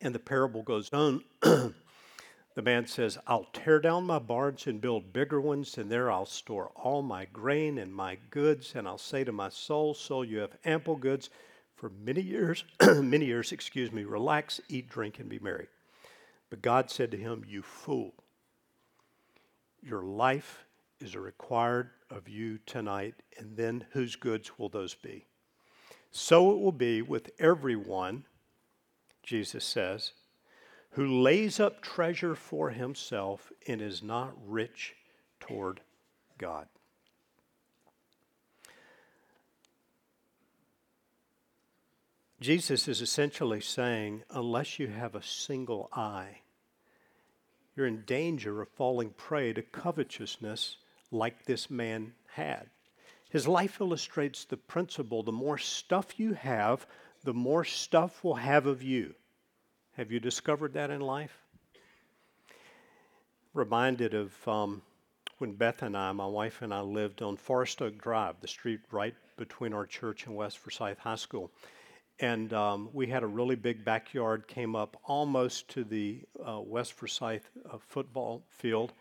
And 0.00 0.14
the 0.14 0.18
parable 0.18 0.62
goes 0.62 0.88
on. 0.94 1.22
the 1.42 1.74
man 2.62 2.86
says, 2.86 3.18
I'll 3.26 3.44
tear 3.52 3.78
down 3.78 4.04
my 4.04 4.20
barns 4.20 4.66
and 4.66 4.80
build 4.80 5.12
bigger 5.12 5.38
ones, 5.38 5.76
and 5.76 5.92
there 5.92 6.10
I'll 6.10 6.24
store 6.24 6.70
all 6.74 7.02
my 7.02 7.26
grain 7.26 7.76
and 7.76 7.94
my 7.94 8.16
goods. 8.30 8.72
And 8.74 8.88
I'll 8.88 8.96
say 8.96 9.22
to 9.24 9.32
my 9.32 9.50
soul, 9.50 9.92
Soul, 9.92 10.24
you 10.24 10.38
have 10.38 10.56
ample 10.64 10.96
goods 10.96 11.28
for 11.76 11.90
many 12.02 12.22
years, 12.22 12.64
many 12.80 13.26
years, 13.26 13.52
excuse 13.52 13.92
me, 13.92 14.04
relax, 14.04 14.62
eat, 14.70 14.88
drink, 14.88 15.18
and 15.18 15.28
be 15.28 15.38
merry. 15.40 15.66
But 16.48 16.62
God 16.62 16.90
said 16.90 17.10
to 17.10 17.18
him, 17.18 17.44
You 17.46 17.60
fool, 17.60 18.14
your 19.82 20.04
life 20.04 20.64
is 21.00 21.16
required 21.16 21.90
of 22.10 22.28
you 22.28 22.58
tonight, 22.66 23.14
and 23.38 23.56
then 23.56 23.86
whose 23.92 24.16
goods 24.16 24.58
will 24.58 24.68
those 24.68 24.94
be? 24.94 25.26
So 26.10 26.50
it 26.52 26.58
will 26.58 26.72
be 26.72 27.02
with 27.02 27.30
everyone 27.38 28.24
Jesus 29.22 29.64
says, 29.64 30.12
who 30.90 31.06
lays 31.06 31.60
up 31.60 31.82
treasure 31.82 32.34
for 32.34 32.70
himself 32.70 33.52
and 33.68 33.80
is 33.80 34.02
not 34.02 34.34
rich 34.44 34.96
toward 35.38 35.80
God. 36.36 36.66
Jesus 42.40 42.88
is 42.88 43.00
essentially 43.02 43.60
saying, 43.60 44.22
unless 44.30 44.78
you 44.78 44.88
have 44.88 45.14
a 45.14 45.22
single 45.22 45.90
eye, 45.92 46.40
you're 47.76 47.86
in 47.86 48.02
danger 48.06 48.60
of 48.62 48.68
falling 48.70 49.10
prey 49.10 49.52
to 49.52 49.62
covetousness 49.62 50.78
like 51.10 51.44
this 51.44 51.70
man 51.70 52.12
had. 52.34 52.66
His 53.30 53.46
life 53.46 53.80
illustrates 53.80 54.44
the 54.44 54.56
principle 54.56 55.22
the 55.22 55.32
more 55.32 55.58
stuff 55.58 56.18
you 56.18 56.34
have, 56.34 56.86
the 57.22 57.34
more 57.34 57.64
stuff 57.64 58.24
we'll 58.24 58.34
have 58.34 58.66
of 58.66 58.82
you. 58.82 59.14
Have 59.92 60.10
you 60.10 60.20
discovered 60.20 60.74
that 60.74 60.90
in 60.90 61.00
life? 61.00 61.36
Reminded 63.54 64.14
of 64.14 64.48
um, 64.48 64.82
when 65.38 65.52
Beth 65.52 65.82
and 65.82 65.96
I, 65.96 66.12
my 66.12 66.26
wife 66.26 66.62
and 66.62 66.72
I, 66.72 66.80
lived 66.80 67.22
on 67.22 67.36
Forest 67.36 67.82
Oak 67.82 67.98
Drive, 67.98 68.36
the 68.40 68.48
street 68.48 68.80
right 68.90 69.14
between 69.36 69.72
our 69.72 69.86
church 69.86 70.26
and 70.26 70.36
West 70.36 70.58
Forsyth 70.58 70.98
High 70.98 71.16
School. 71.16 71.50
And 72.20 72.52
um, 72.52 72.90
we 72.92 73.06
had 73.06 73.22
a 73.22 73.26
really 73.26 73.56
big 73.56 73.84
backyard, 73.84 74.46
came 74.46 74.76
up 74.76 74.96
almost 75.04 75.68
to 75.70 75.84
the 75.84 76.20
uh, 76.46 76.60
West 76.60 76.92
Forsyth 76.92 77.48
uh, 77.70 77.78
football 77.78 78.42
field. 78.50 78.92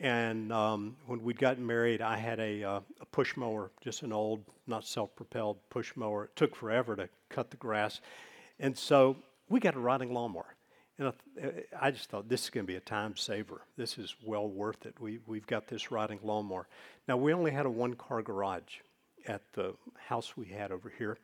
And 0.00 0.50
um, 0.50 0.96
when 1.06 1.22
we'd 1.22 1.38
gotten 1.38 1.66
married, 1.66 2.00
I 2.00 2.16
had 2.16 2.40
a, 2.40 2.64
uh, 2.64 2.80
a 3.00 3.06
push 3.06 3.36
mower, 3.36 3.70
just 3.82 4.02
an 4.02 4.12
old, 4.12 4.42
not 4.66 4.86
self 4.86 5.14
propelled 5.14 5.58
push 5.68 5.92
mower. 5.94 6.24
It 6.24 6.36
took 6.36 6.56
forever 6.56 6.96
to 6.96 7.08
cut 7.28 7.50
the 7.50 7.58
grass. 7.58 8.00
And 8.58 8.76
so 8.76 9.16
we 9.50 9.60
got 9.60 9.74
a 9.74 9.78
riding 9.78 10.14
lawnmower. 10.14 10.54
And 10.98 11.12
I 11.78 11.90
just 11.90 12.10
thought 12.10 12.28
this 12.28 12.44
is 12.44 12.50
going 12.50 12.66
to 12.66 12.70
be 12.70 12.76
a 12.76 12.80
time 12.80 13.16
saver. 13.16 13.62
This 13.76 13.98
is 13.98 14.14
well 14.24 14.48
worth 14.48 14.84
it. 14.84 14.94
We, 15.00 15.18
we've 15.26 15.46
got 15.46 15.66
this 15.66 15.90
riding 15.90 16.18
lawnmower. 16.22 16.66
Now, 17.08 17.16
we 17.16 17.32
only 17.32 17.50
had 17.50 17.64
a 17.64 17.70
one 17.70 17.94
car 17.94 18.22
garage 18.22 18.80
at 19.26 19.42
the 19.52 19.74
house 20.08 20.36
we 20.36 20.46
had 20.46 20.72
over 20.72 20.92
here. 20.96 21.18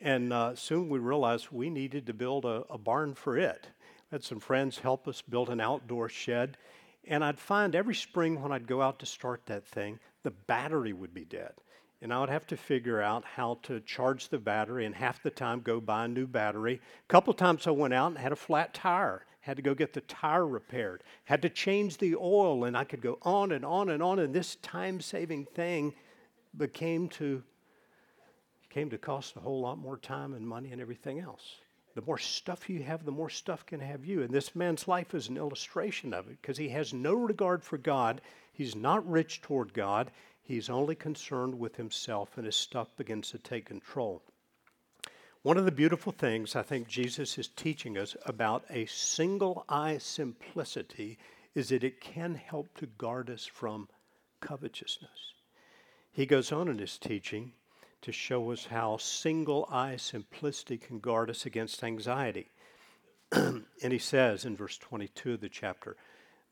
And 0.00 0.32
uh, 0.32 0.54
soon 0.54 0.88
we 0.88 0.98
realized 0.98 1.48
we 1.50 1.70
needed 1.70 2.06
to 2.06 2.14
build 2.14 2.44
a, 2.44 2.64
a 2.70 2.78
barn 2.78 3.14
for 3.14 3.36
it. 3.36 3.68
Had 4.10 4.24
some 4.24 4.40
friends 4.40 4.78
help 4.78 5.06
us 5.06 5.22
build 5.22 5.50
an 5.50 5.60
outdoor 5.60 6.08
shed. 6.08 6.56
And 7.06 7.24
I'd 7.24 7.38
find 7.38 7.74
every 7.74 7.94
spring 7.94 8.40
when 8.40 8.52
I'd 8.52 8.66
go 8.66 8.82
out 8.82 8.98
to 9.00 9.06
start 9.06 9.46
that 9.46 9.66
thing, 9.66 9.98
the 10.22 10.30
battery 10.30 10.92
would 10.92 11.14
be 11.14 11.24
dead. 11.24 11.52
And 12.02 12.14
I 12.14 12.20
would 12.20 12.30
have 12.30 12.46
to 12.48 12.56
figure 12.56 13.02
out 13.02 13.24
how 13.24 13.58
to 13.64 13.80
charge 13.80 14.28
the 14.28 14.38
battery 14.38 14.86
and 14.86 14.94
half 14.94 15.22
the 15.22 15.30
time 15.30 15.60
go 15.60 15.80
buy 15.80 16.06
a 16.06 16.08
new 16.08 16.26
battery. 16.26 16.80
A 17.08 17.12
couple 17.12 17.30
of 17.30 17.36
times 17.36 17.66
I 17.66 17.72
went 17.72 17.92
out 17.92 18.08
and 18.08 18.18
had 18.18 18.32
a 18.32 18.36
flat 18.36 18.72
tire, 18.72 19.26
had 19.40 19.56
to 19.56 19.62
go 19.62 19.74
get 19.74 19.92
the 19.92 20.00
tire 20.02 20.46
repaired, 20.46 21.02
had 21.24 21.42
to 21.42 21.50
change 21.50 21.98
the 21.98 22.16
oil, 22.16 22.64
and 22.64 22.76
I 22.76 22.84
could 22.84 23.02
go 23.02 23.18
on 23.22 23.52
and 23.52 23.64
on 23.64 23.90
and 23.90 24.02
on. 24.02 24.18
And 24.18 24.34
this 24.34 24.56
time 24.56 25.00
saving 25.00 25.46
thing 25.46 25.94
became 26.56 27.08
to 27.10 27.42
came 28.70 28.88
to 28.88 28.98
cost 28.98 29.36
a 29.36 29.40
whole 29.40 29.60
lot 29.60 29.78
more 29.78 29.96
time 29.98 30.32
and 30.32 30.46
money 30.46 30.70
and 30.70 30.80
everything 30.80 31.18
else. 31.18 31.56
The 31.94 32.02
more 32.02 32.18
stuff 32.18 32.70
you 32.70 32.82
have, 32.82 33.04
the 33.04 33.10
more 33.10 33.30
stuff 33.30 33.66
can 33.66 33.80
have 33.80 34.04
you. 34.04 34.22
And 34.22 34.30
this 34.30 34.54
man's 34.54 34.86
life 34.86 35.14
is 35.14 35.28
an 35.28 35.36
illustration 35.36 36.14
of 36.14 36.28
it 36.28 36.38
because 36.40 36.56
he 36.56 36.68
has 36.70 36.94
no 36.94 37.14
regard 37.14 37.62
for 37.62 37.78
God. 37.78 38.20
He's 38.52 38.76
not 38.76 39.08
rich 39.08 39.42
toward 39.42 39.72
God. 39.72 40.10
He's 40.42 40.70
only 40.70 40.94
concerned 40.94 41.58
with 41.58 41.76
himself, 41.76 42.36
and 42.36 42.46
his 42.46 42.56
stuff 42.56 42.96
begins 42.96 43.30
to 43.30 43.38
take 43.38 43.66
control. 43.66 44.22
One 45.42 45.56
of 45.56 45.64
the 45.64 45.72
beautiful 45.72 46.12
things 46.12 46.54
I 46.54 46.62
think 46.62 46.86
Jesus 46.86 47.38
is 47.38 47.48
teaching 47.48 47.96
us 47.96 48.16
about 48.26 48.64
a 48.68 48.86
single 48.86 49.64
eye 49.68 49.98
simplicity 49.98 51.18
is 51.54 51.70
that 51.70 51.82
it 51.82 52.00
can 52.00 52.34
help 52.34 52.74
to 52.76 52.86
guard 52.86 53.30
us 53.30 53.46
from 53.46 53.88
covetousness. 54.40 55.34
He 56.12 56.26
goes 56.26 56.52
on 56.52 56.68
in 56.68 56.78
his 56.78 56.98
teaching 56.98 57.52
to 58.02 58.12
show 58.12 58.50
us 58.50 58.66
how 58.66 58.96
single 58.96 59.68
eye 59.70 59.96
simplicity 59.96 60.78
can 60.78 60.98
guard 60.98 61.30
us 61.30 61.46
against 61.46 61.84
anxiety. 61.84 62.48
and 63.32 63.64
he 63.82 63.98
says 63.98 64.44
in 64.44 64.56
verse 64.56 64.78
22 64.78 65.34
of 65.34 65.40
the 65.40 65.48
chapter, 65.48 65.96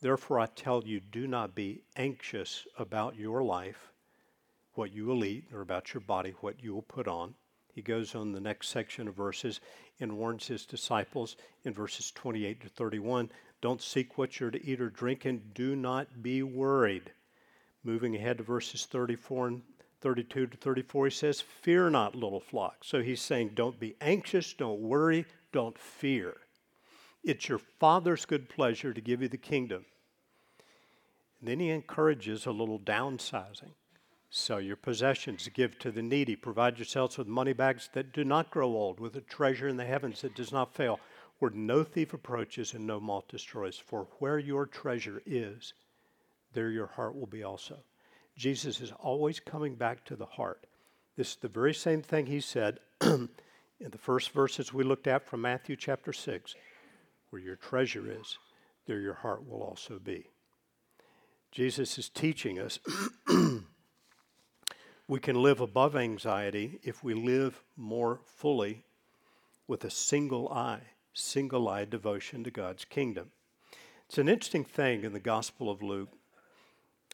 Therefore 0.00 0.40
I 0.40 0.46
tell 0.46 0.84
you, 0.84 1.00
do 1.00 1.26
not 1.26 1.54
be 1.54 1.82
anxious 1.96 2.66
about 2.78 3.16
your 3.16 3.42
life, 3.42 3.90
what 4.74 4.92
you 4.92 5.06
will 5.06 5.24
eat, 5.24 5.44
or 5.52 5.60
about 5.60 5.92
your 5.92 6.00
body, 6.02 6.34
what 6.40 6.62
you 6.62 6.74
will 6.74 6.82
put 6.82 7.08
on. 7.08 7.34
He 7.74 7.82
goes 7.82 8.14
on 8.14 8.32
the 8.32 8.40
next 8.40 8.68
section 8.68 9.08
of 9.08 9.14
verses 9.14 9.60
and 10.00 10.16
warns 10.16 10.46
his 10.46 10.66
disciples 10.66 11.36
in 11.64 11.72
verses 11.72 12.12
28 12.12 12.60
to 12.62 12.68
31 12.68 13.30
don't 13.60 13.82
seek 13.82 14.16
what 14.16 14.38
you're 14.38 14.52
to 14.52 14.64
eat 14.64 14.80
or 14.80 14.88
drink, 14.88 15.24
and 15.24 15.52
do 15.52 15.74
not 15.74 16.22
be 16.22 16.42
worried. 16.42 17.10
Moving 17.82 18.14
ahead 18.14 18.38
to 18.38 18.44
verses 18.44 18.86
34 18.86 19.48
and 19.48 19.62
32 20.00 20.46
to 20.46 20.56
34, 20.56 21.06
he 21.06 21.10
says, 21.10 21.40
Fear 21.40 21.90
not, 21.90 22.14
little 22.14 22.40
flock. 22.40 22.78
So 22.82 23.02
he's 23.02 23.20
saying, 23.20 23.52
Don't 23.54 23.80
be 23.80 23.96
anxious, 24.00 24.52
don't 24.52 24.80
worry, 24.80 25.26
don't 25.52 25.78
fear. 25.78 26.36
It's 27.24 27.48
your 27.48 27.58
Father's 27.58 28.24
good 28.24 28.48
pleasure 28.48 28.94
to 28.94 29.00
give 29.00 29.22
you 29.22 29.28
the 29.28 29.36
kingdom. 29.36 29.84
And 31.40 31.48
then 31.48 31.60
he 31.60 31.70
encourages 31.70 32.46
a 32.46 32.52
little 32.52 32.78
downsizing. 32.78 33.72
Sell 34.30 34.60
your 34.60 34.76
possessions, 34.76 35.48
give 35.54 35.78
to 35.78 35.90
the 35.90 36.02
needy, 36.02 36.36
provide 36.36 36.78
yourselves 36.78 37.16
with 37.16 37.26
money 37.26 37.54
bags 37.54 37.88
that 37.94 38.12
do 38.12 38.24
not 38.24 38.50
grow 38.50 38.68
old, 38.68 39.00
with 39.00 39.16
a 39.16 39.22
treasure 39.22 39.68
in 39.68 39.78
the 39.78 39.86
heavens 39.86 40.20
that 40.20 40.34
does 40.34 40.52
not 40.52 40.74
fail, 40.74 41.00
where 41.38 41.50
no 41.50 41.82
thief 41.82 42.12
approaches 42.12 42.74
and 42.74 42.86
no 42.86 43.00
moth 43.00 43.28
destroys. 43.28 43.78
For 43.78 44.06
where 44.18 44.38
your 44.38 44.66
treasure 44.66 45.22
is, 45.24 45.72
there 46.52 46.70
your 46.70 46.88
heart 46.88 47.14
will 47.14 47.26
be 47.26 47.42
also. 47.42 47.78
Jesus 48.38 48.80
is 48.80 48.92
always 49.00 49.40
coming 49.40 49.74
back 49.74 50.04
to 50.04 50.16
the 50.16 50.24
heart. 50.24 50.64
This 51.16 51.30
is 51.30 51.36
the 51.36 51.48
very 51.48 51.74
same 51.74 52.02
thing 52.02 52.26
he 52.26 52.40
said 52.40 52.78
in 53.00 53.28
the 53.80 53.98
first 53.98 54.30
verses 54.30 54.72
we 54.72 54.84
looked 54.84 55.08
at 55.08 55.26
from 55.26 55.42
Matthew 55.42 55.74
chapter 55.74 56.12
6 56.12 56.54
where 57.30 57.42
your 57.42 57.56
treasure 57.56 58.10
is, 58.10 58.38
there 58.86 59.00
your 59.00 59.14
heart 59.14 59.46
will 59.46 59.60
also 59.60 59.98
be. 59.98 60.30
Jesus 61.50 61.98
is 61.98 62.08
teaching 62.08 62.60
us 62.60 62.78
we 65.08 65.18
can 65.18 65.42
live 65.42 65.60
above 65.60 65.96
anxiety 65.96 66.78
if 66.84 67.02
we 67.02 67.14
live 67.14 67.62
more 67.76 68.20
fully 68.24 68.84
with 69.66 69.84
a 69.84 69.90
single 69.90 70.48
eye 70.48 70.82
single 71.12 71.68
eyed 71.68 71.90
devotion 71.90 72.44
to 72.44 72.50
God's 72.50 72.84
kingdom. 72.84 73.32
It's 74.06 74.18
an 74.18 74.28
interesting 74.28 74.64
thing 74.64 75.02
in 75.02 75.12
the 75.12 75.20
Gospel 75.20 75.68
of 75.68 75.82
Luke 75.82 76.17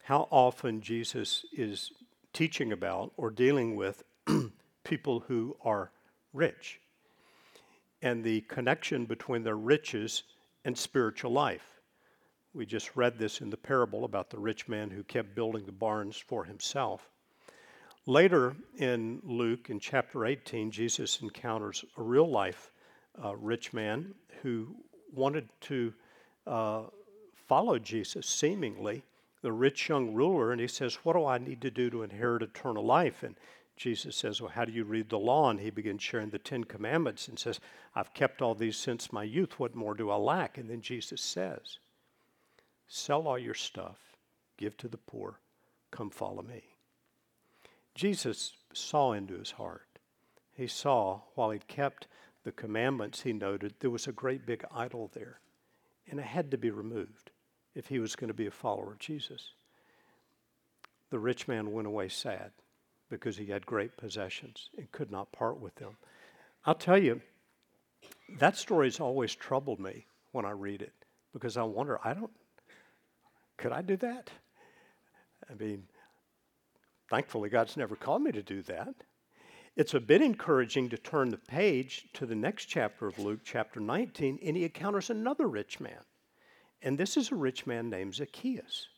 how 0.04 0.28
often 0.30 0.82
Jesus 0.82 1.46
is 1.52 1.90
teaching 2.34 2.72
about 2.72 3.12
or 3.16 3.30
dealing 3.30 3.74
with 3.74 4.02
people 4.84 5.20
who 5.20 5.56
are 5.64 5.90
rich 6.34 6.78
and 8.02 8.22
the 8.22 8.42
connection 8.42 9.06
between 9.06 9.42
their 9.42 9.56
riches 9.56 10.24
and 10.66 10.76
spiritual 10.76 11.32
life. 11.32 11.80
We 12.52 12.66
just 12.66 12.94
read 12.94 13.18
this 13.18 13.40
in 13.40 13.48
the 13.48 13.56
parable 13.56 14.04
about 14.04 14.28
the 14.28 14.38
rich 14.38 14.68
man 14.68 14.90
who 14.90 15.02
kept 15.04 15.34
building 15.34 15.64
the 15.64 15.72
barns 15.72 16.18
for 16.18 16.44
himself. 16.44 17.08
Later 18.06 18.54
in 18.76 19.22
Luke, 19.24 19.70
in 19.70 19.80
chapter 19.80 20.26
18, 20.26 20.70
Jesus 20.70 21.22
encounters 21.22 21.82
a 21.96 22.02
real 22.02 22.30
life 22.30 22.70
uh, 23.24 23.34
rich 23.36 23.72
man 23.72 24.14
who 24.42 24.76
wanted 25.14 25.48
to 25.62 25.94
uh, 26.46 26.82
follow 27.48 27.78
Jesus, 27.78 28.26
seemingly, 28.26 29.02
the 29.44 29.52
rich 29.52 29.90
young 29.90 30.14
ruler, 30.14 30.52
and 30.52 30.60
he 30.60 30.66
says, 30.66 30.94
What 31.02 31.12
do 31.12 31.26
I 31.26 31.36
need 31.36 31.60
to 31.60 31.70
do 31.70 31.90
to 31.90 32.02
inherit 32.02 32.40
eternal 32.40 32.82
life? 32.82 33.22
And 33.22 33.36
Jesus 33.76 34.16
says, 34.16 34.40
Well, 34.40 34.50
how 34.50 34.64
do 34.64 34.72
you 34.72 34.84
read 34.84 35.10
the 35.10 35.18
law? 35.18 35.50
And 35.50 35.60
he 35.60 35.68
begins 35.68 36.02
sharing 36.02 36.30
the 36.30 36.38
Ten 36.38 36.64
Commandments 36.64 37.28
and 37.28 37.38
says, 37.38 37.60
I've 37.94 38.14
kept 38.14 38.40
all 38.40 38.54
these 38.54 38.78
since 38.78 39.12
my 39.12 39.22
youth. 39.22 39.60
What 39.60 39.74
more 39.74 39.92
do 39.92 40.08
I 40.08 40.16
lack? 40.16 40.56
And 40.56 40.70
then 40.70 40.80
Jesus 40.80 41.20
says, 41.20 41.76
Sell 42.88 43.28
all 43.28 43.38
your 43.38 43.52
stuff, 43.52 43.98
give 44.56 44.78
to 44.78 44.88
the 44.88 44.96
poor, 44.96 45.40
come 45.90 46.08
follow 46.08 46.42
me. 46.42 46.62
Jesus 47.94 48.54
saw 48.72 49.12
into 49.12 49.38
his 49.38 49.50
heart. 49.50 49.98
He 50.56 50.66
saw, 50.66 51.20
while 51.34 51.50
he 51.50 51.58
kept 51.68 52.06
the 52.44 52.52
commandments, 52.52 53.20
he 53.20 53.34
noted 53.34 53.74
there 53.80 53.90
was 53.90 54.06
a 54.06 54.12
great 54.12 54.46
big 54.46 54.64
idol 54.74 55.10
there, 55.12 55.40
and 56.10 56.18
it 56.18 56.26
had 56.26 56.50
to 56.50 56.56
be 56.56 56.70
removed 56.70 57.30
if 57.74 57.86
he 57.86 57.98
was 57.98 58.16
going 58.16 58.28
to 58.28 58.34
be 58.34 58.46
a 58.46 58.50
follower 58.50 58.92
of 58.92 58.98
Jesus. 58.98 59.52
The 61.10 61.18
rich 61.18 61.48
man 61.48 61.72
went 61.72 61.86
away 61.86 62.08
sad 62.08 62.52
because 63.10 63.36
he 63.36 63.46
had 63.46 63.66
great 63.66 63.96
possessions 63.96 64.70
and 64.76 64.90
could 64.92 65.10
not 65.10 65.32
part 65.32 65.60
with 65.60 65.74
them. 65.76 65.96
I'll 66.64 66.74
tell 66.74 66.98
you, 66.98 67.20
that 68.38 68.56
story 68.56 68.86
has 68.86 69.00
always 69.00 69.34
troubled 69.34 69.80
me 69.80 70.06
when 70.32 70.44
I 70.44 70.50
read 70.50 70.82
it 70.82 70.94
because 71.32 71.56
I 71.56 71.62
wonder, 71.62 72.00
I 72.04 72.14
don't, 72.14 72.30
could 73.56 73.72
I 73.72 73.82
do 73.82 73.96
that? 73.98 74.30
I 75.50 75.54
mean, 75.54 75.84
Thankfully, 77.10 77.48
God's 77.48 77.76
never 77.76 77.96
called 77.96 78.22
me 78.22 78.32
to 78.32 78.42
do 78.42 78.62
that. 78.62 78.94
It's 79.76 79.94
a 79.94 80.00
bit 80.00 80.22
encouraging 80.22 80.88
to 80.90 80.98
turn 80.98 81.30
the 81.30 81.36
page 81.36 82.08
to 82.14 82.26
the 82.26 82.34
next 82.34 82.66
chapter 82.66 83.06
of 83.06 83.18
Luke, 83.18 83.40
chapter 83.44 83.80
19, 83.80 84.38
and 84.42 84.56
he 84.56 84.64
encounters 84.64 85.10
another 85.10 85.46
rich 85.46 85.80
man. 85.80 86.00
And 86.84 86.98
this 86.98 87.16
is 87.16 87.32
a 87.32 87.34
rich 87.34 87.66
man 87.66 87.88
named 87.88 88.14
Zacchaeus. 88.14 88.88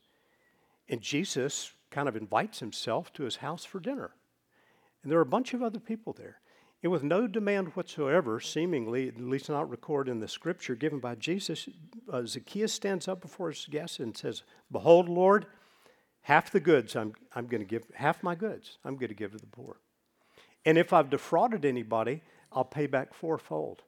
And 0.89 1.01
Jesus 1.01 1.73
kind 1.91 2.09
of 2.09 2.17
invites 2.17 2.59
himself 2.59 3.13
to 3.15 3.23
his 3.23 3.37
house 3.37 3.65
for 3.65 3.81
dinner. 3.81 4.11
And 5.03 5.11
there 5.11 5.19
are 5.21 5.23
a 5.23 5.27
bunch 5.27 5.55
of 5.55 5.63
other 5.63 5.79
people 5.79 6.13
there. 6.13 6.41
And 6.83 6.93
with 6.93 7.05
no 7.05 7.27
demand 7.27 7.69
whatsoever, 7.69 8.41
seemingly, 8.41 9.09
at 9.09 9.21
least 9.21 9.49
not 9.49 9.71
recorded 9.71 10.11
in 10.11 10.21
the 10.21 10.29
scripture 10.29 10.75
given 10.75 10.99
by 10.99 11.15
Jesus, 11.15 11.69
uh, 12.13 12.25
Zacchaeus 12.27 12.73
stands 12.73 13.09
up 13.09 13.21
before 13.21 13.51
his 13.51 13.67
guests 13.67 14.01
and 14.01 14.17
says, 14.17 14.43
Behold, 14.71 15.09
Lord, 15.09 15.47
half 16.23 16.51
the 16.51 16.61
goods 16.61 16.97
I'm, 16.97 17.15
I'm 17.35 17.47
going 17.47 17.63
to 17.63 17.67
give, 17.67 17.85
half 17.95 18.23
my 18.23 18.35
goods 18.35 18.79
I'm 18.85 18.97
going 18.97 19.09
to 19.09 19.15
give 19.15 19.33
to 19.33 19.39
the 19.39 19.47
poor. 19.47 19.79
And 20.65 20.77
if 20.77 20.93
I've 20.93 21.09
defrauded 21.09 21.65
anybody, 21.65 22.23
I'll 22.53 22.65
pay 22.65 22.89
back 22.89 23.15
fourfold. 23.15 23.83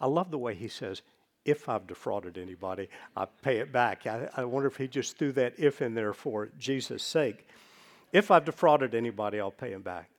I 0.00 0.06
love 0.06 0.30
the 0.30 0.38
way 0.38 0.54
he 0.54 0.68
says, 0.68 1.02
if 1.46 1.68
I've 1.68 1.86
defrauded 1.86 2.36
anybody, 2.36 2.88
I 3.16 3.24
pay 3.24 3.58
it 3.58 3.72
back. 3.72 4.06
I, 4.06 4.28
I 4.36 4.44
wonder 4.44 4.68
if 4.68 4.76
he 4.76 4.88
just 4.88 5.16
threw 5.16 5.32
that 5.32 5.54
if 5.58 5.80
in 5.80 5.94
there 5.94 6.12
for 6.12 6.50
Jesus' 6.58 7.02
sake. 7.02 7.46
If 8.12 8.30
I've 8.30 8.44
defrauded 8.44 8.94
anybody, 8.94 9.40
I'll 9.40 9.50
pay 9.50 9.72
him 9.72 9.82
back. 9.82 10.10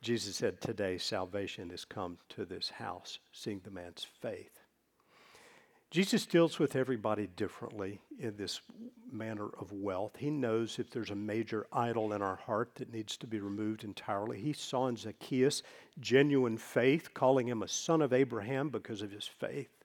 Jesus 0.00 0.36
said, 0.36 0.60
Today 0.60 0.96
salvation 0.96 1.70
has 1.70 1.84
come 1.84 2.18
to 2.30 2.44
this 2.44 2.70
house, 2.70 3.18
seeing 3.32 3.60
the 3.64 3.70
man's 3.70 4.06
faith. 4.20 4.60
Jesus 5.90 6.26
deals 6.26 6.58
with 6.58 6.76
everybody 6.76 7.28
differently 7.34 7.98
in 8.20 8.36
this 8.36 8.60
manner 9.10 9.48
of 9.58 9.72
wealth. 9.72 10.16
He 10.18 10.30
knows 10.30 10.78
if 10.78 10.90
there's 10.90 11.10
a 11.10 11.16
major 11.16 11.66
idol 11.72 12.12
in 12.12 12.20
our 12.20 12.36
heart 12.36 12.74
that 12.74 12.92
needs 12.92 13.16
to 13.16 13.26
be 13.26 13.40
removed 13.40 13.84
entirely. 13.84 14.38
He 14.38 14.52
saw 14.52 14.88
in 14.88 14.96
Zacchaeus 14.96 15.62
genuine 15.98 16.58
faith, 16.58 17.14
calling 17.14 17.48
him 17.48 17.62
a 17.62 17.68
son 17.68 18.02
of 18.02 18.12
Abraham 18.12 18.68
because 18.68 19.00
of 19.00 19.10
his 19.10 19.26
faith. 19.26 19.77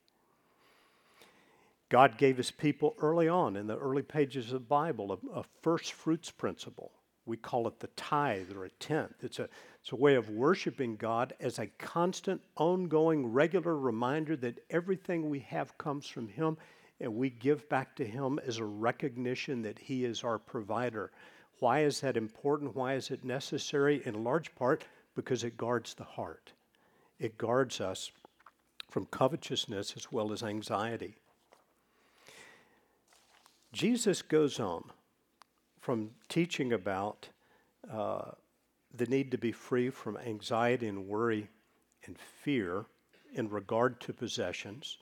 God 1.94 2.18
gave 2.18 2.38
his 2.38 2.50
people 2.50 2.96
early 2.98 3.28
on 3.28 3.56
in 3.56 3.68
the 3.68 3.78
early 3.78 4.02
pages 4.02 4.48
of 4.48 4.54
the 4.54 4.60
Bible 4.62 5.12
a, 5.12 5.40
a 5.42 5.44
first 5.62 5.94
fruits 5.94 6.32
principle. 6.32 6.92
We 7.28 7.38
call 7.38 7.68
it 7.68 7.80
the 7.80 7.88
tithe 7.96 8.52
or 8.52 8.66
a 8.66 8.72
tenth. 8.72 9.14
It's 9.22 9.38
a, 9.38 9.48
it's 9.80 9.92
a 9.92 9.96
way 9.96 10.16
of 10.16 10.32
worshiping 10.32 10.96
God 10.96 11.34
as 11.40 11.60
a 11.60 11.68
constant, 11.78 12.42
ongoing, 12.58 13.28
regular 13.28 13.78
reminder 13.78 14.36
that 14.38 14.58
everything 14.72 15.30
we 15.30 15.42
have 15.42 15.78
comes 15.78 16.08
from 16.08 16.28
Him 16.28 16.58
and 17.00 17.14
we 17.14 17.30
give 17.30 17.70
back 17.70 17.96
to 17.98 18.06
Him 18.08 18.40
as 18.44 18.58
a 18.58 18.66
recognition 18.66 19.62
that 19.62 19.78
He 19.78 20.04
is 20.04 20.24
our 20.24 20.40
provider. 20.40 21.12
Why 21.60 21.82
is 21.82 22.02
that 22.02 22.18
important? 22.18 22.76
Why 22.76 22.96
is 22.96 23.12
it 23.12 23.24
necessary? 23.24 24.02
In 24.04 24.24
large 24.24 24.56
part, 24.56 24.84
because 25.14 25.44
it 25.44 25.58
guards 25.58 25.94
the 25.94 26.06
heart. 26.06 26.54
It 27.20 27.38
guards 27.38 27.80
us 27.80 28.12
from 28.90 29.06
covetousness 29.06 29.94
as 29.96 30.12
well 30.12 30.34
as 30.34 30.42
anxiety. 30.42 31.18
Jesus 33.74 34.22
goes 34.22 34.60
on 34.60 34.84
from 35.82 36.12
teaching 36.30 36.72
about 36.72 37.28
uh, 37.92 38.32
the 38.94 39.08
need 39.08 39.32
to 39.32 39.38
be 39.38 39.52
free 39.52 39.90
from 39.90 40.16
anxiety 40.16 40.88
and 40.88 41.08
worry 41.08 41.50
and 42.06 42.16
fear 42.18 42.86
in 43.34 43.50
regard 43.50 44.00
to 44.02 44.14
possessions. 44.14 44.98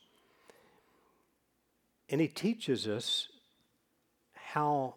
And 2.10 2.22
he 2.22 2.30
teaches 2.30 2.88
us 2.88 3.28
how 4.34 4.96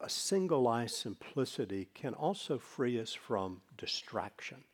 a 0.00 0.08
single 0.08 0.66
eye 0.66 0.86
simplicity 0.86 1.88
can 1.94 2.14
also 2.14 2.58
free 2.58 3.00
us 3.00 3.12
from 3.12 3.60
distraction. 3.78 4.64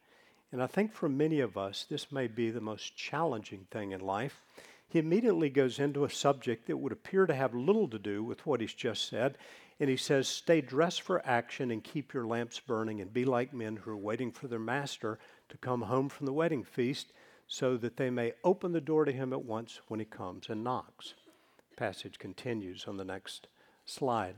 And 0.52 0.62
I 0.62 0.66
think 0.66 0.92
for 0.92 1.09
many 1.09 1.40
of 1.40 1.59
us, 1.59 1.85
this 1.88 2.11
may 2.11 2.29
be 2.29 2.50
the 2.50 2.61
most 2.61 2.96
challenging 2.96 3.66
thing 3.70 3.92
in 3.92 4.00
life. 4.00 4.40
He 4.88 4.99
immediately 4.99 5.51
goes 5.51 5.79
into 5.79 6.05
a 6.05 6.11
subject 6.11 6.66
that 6.66 6.77
would 6.77 6.92
appear 6.92 7.27
to 7.27 7.35
have 7.35 7.55
little 7.55 7.88
to 7.88 7.99
do 7.99 8.22
with 8.22 8.46
what 8.46 8.61
he's 8.61 8.75
just 8.75 9.09
said, 9.09 9.37
and 9.81 9.90
he 9.90 9.96
says, 9.96 10.29
Stay 10.29 10.61
dressed 10.61 11.03
for 11.03 11.27
action 11.27 11.70
and 11.70 11.83
keep 11.83 12.14
your 12.14 12.27
lamps 12.27 12.61
burning, 12.61 13.01
and 13.01 13.12
be 13.12 13.25
like 13.25 13.53
men 13.53 13.77
who 13.77 13.90
are 13.90 13.96
waiting 13.96 14.31
for 14.31 14.49
their 14.49 14.59
master 14.59 15.18
to 15.49 15.59
come 15.59 15.83
home 15.83 16.09
from 16.09 16.27
the 16.27 16.33
wedding 16.33 16.62
feast, 16.62 17.12
so 17.49 17.77
that 17.77 17.96
they 17.96 18.11
may 18.11 18.33
open 18.42 18.72
the 18.72 18.81
door 18.81 19.05
to 19.05 19.12
him 19.12 19.33
at 19.33 19.44
once 19.44 19.81
when 19.88 20.01
he 20.01 20.07
comes 20.07 20.49
and 20.49 20.64
knocks. 20.64 21.14
Passage 21.77 22.18
continues 22.18 22.87
on 22.87 22.96
the 22.96 23.05
next 23.05 23.49
slide. 23.85 24.37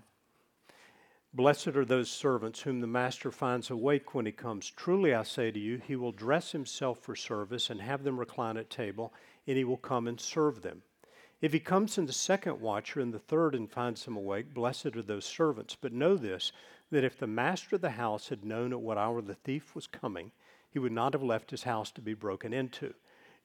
Blessed 1.34 1.68
are 1.68 1.84
those 1.84 2.10
servants 2.10 2.62
whom 2.62 2.80
the 2.80 2.86
master 2.86 3.30
finds 3.30 3.70
awake 3.70 4.14
when 4.14 4.26
he 4.26 4.32
comes. 4.32 4.70
Truly 4.70 5.14
I 5.14 5.22
say 5.22 5.50
to 5.50 5.58
you, 5.58 5.80
he 5.86 5.94
will 5.94 6.10
dress 6.10 6.52
himself 6.52 7.00
for 7.00 7.14
service 7.14 7.68
and 7.68 7.80
have 7.80 8.02
them 8.02 8.18
recline 8.18 8.56
at 8.56 8.70
table, 8.70 9.12
and 9.48 9.56
he 9.56 9.64
will 9.64 9.78
come 9.78 10.06
and 10.06 10.20
serve 10.20 10.62
them. 10.62 10.82
If 11.40 11.52
he 11.52 11.60
comes 11.60 11.96
in 11.96 12.04
the 12.06 12.12
second 12.12 12.60
watch 12.60 12.96
or 12.96 13.00
in 13.00 13.10
the 13.10 13.18
third 13.18 13.54
and 13.54 13.70
finds 13.70 14.04
them 14.04 14.16
awake, 14.16 14.52
blessed 14.52 14.94
are 14.94 15.02
those 15.02 15.24
servants. 15.24 15.76
But 15.80 15.92
know 15.92 16.16
this, 16.16 16.52
that 16.90 17.04
if 17.04 17.18
the 17.18 17.26
master 17.26 17.76
of 17.76 17.80
the 17.80 17.90
house 17.90 18.28
had 18.28 18.44
known 18.44 18.72
at 18.72 18.80
what 18.80 18.98
hour 18.98 19.22
the 19.22 19.34
thief 19.34 19.74
was 19.74 19.86
coming, 19.86 20.32
he 20.70 20.78
would 20.78 20.92
not 20.92 21.14
have 21.14 21.22
left 21.22 21.50
his 21.50 21.62
house 21.62 21.90
to 21.92 22.02
be 22.02 22.12
broken 22.12 22.52
into. 22.52 22.92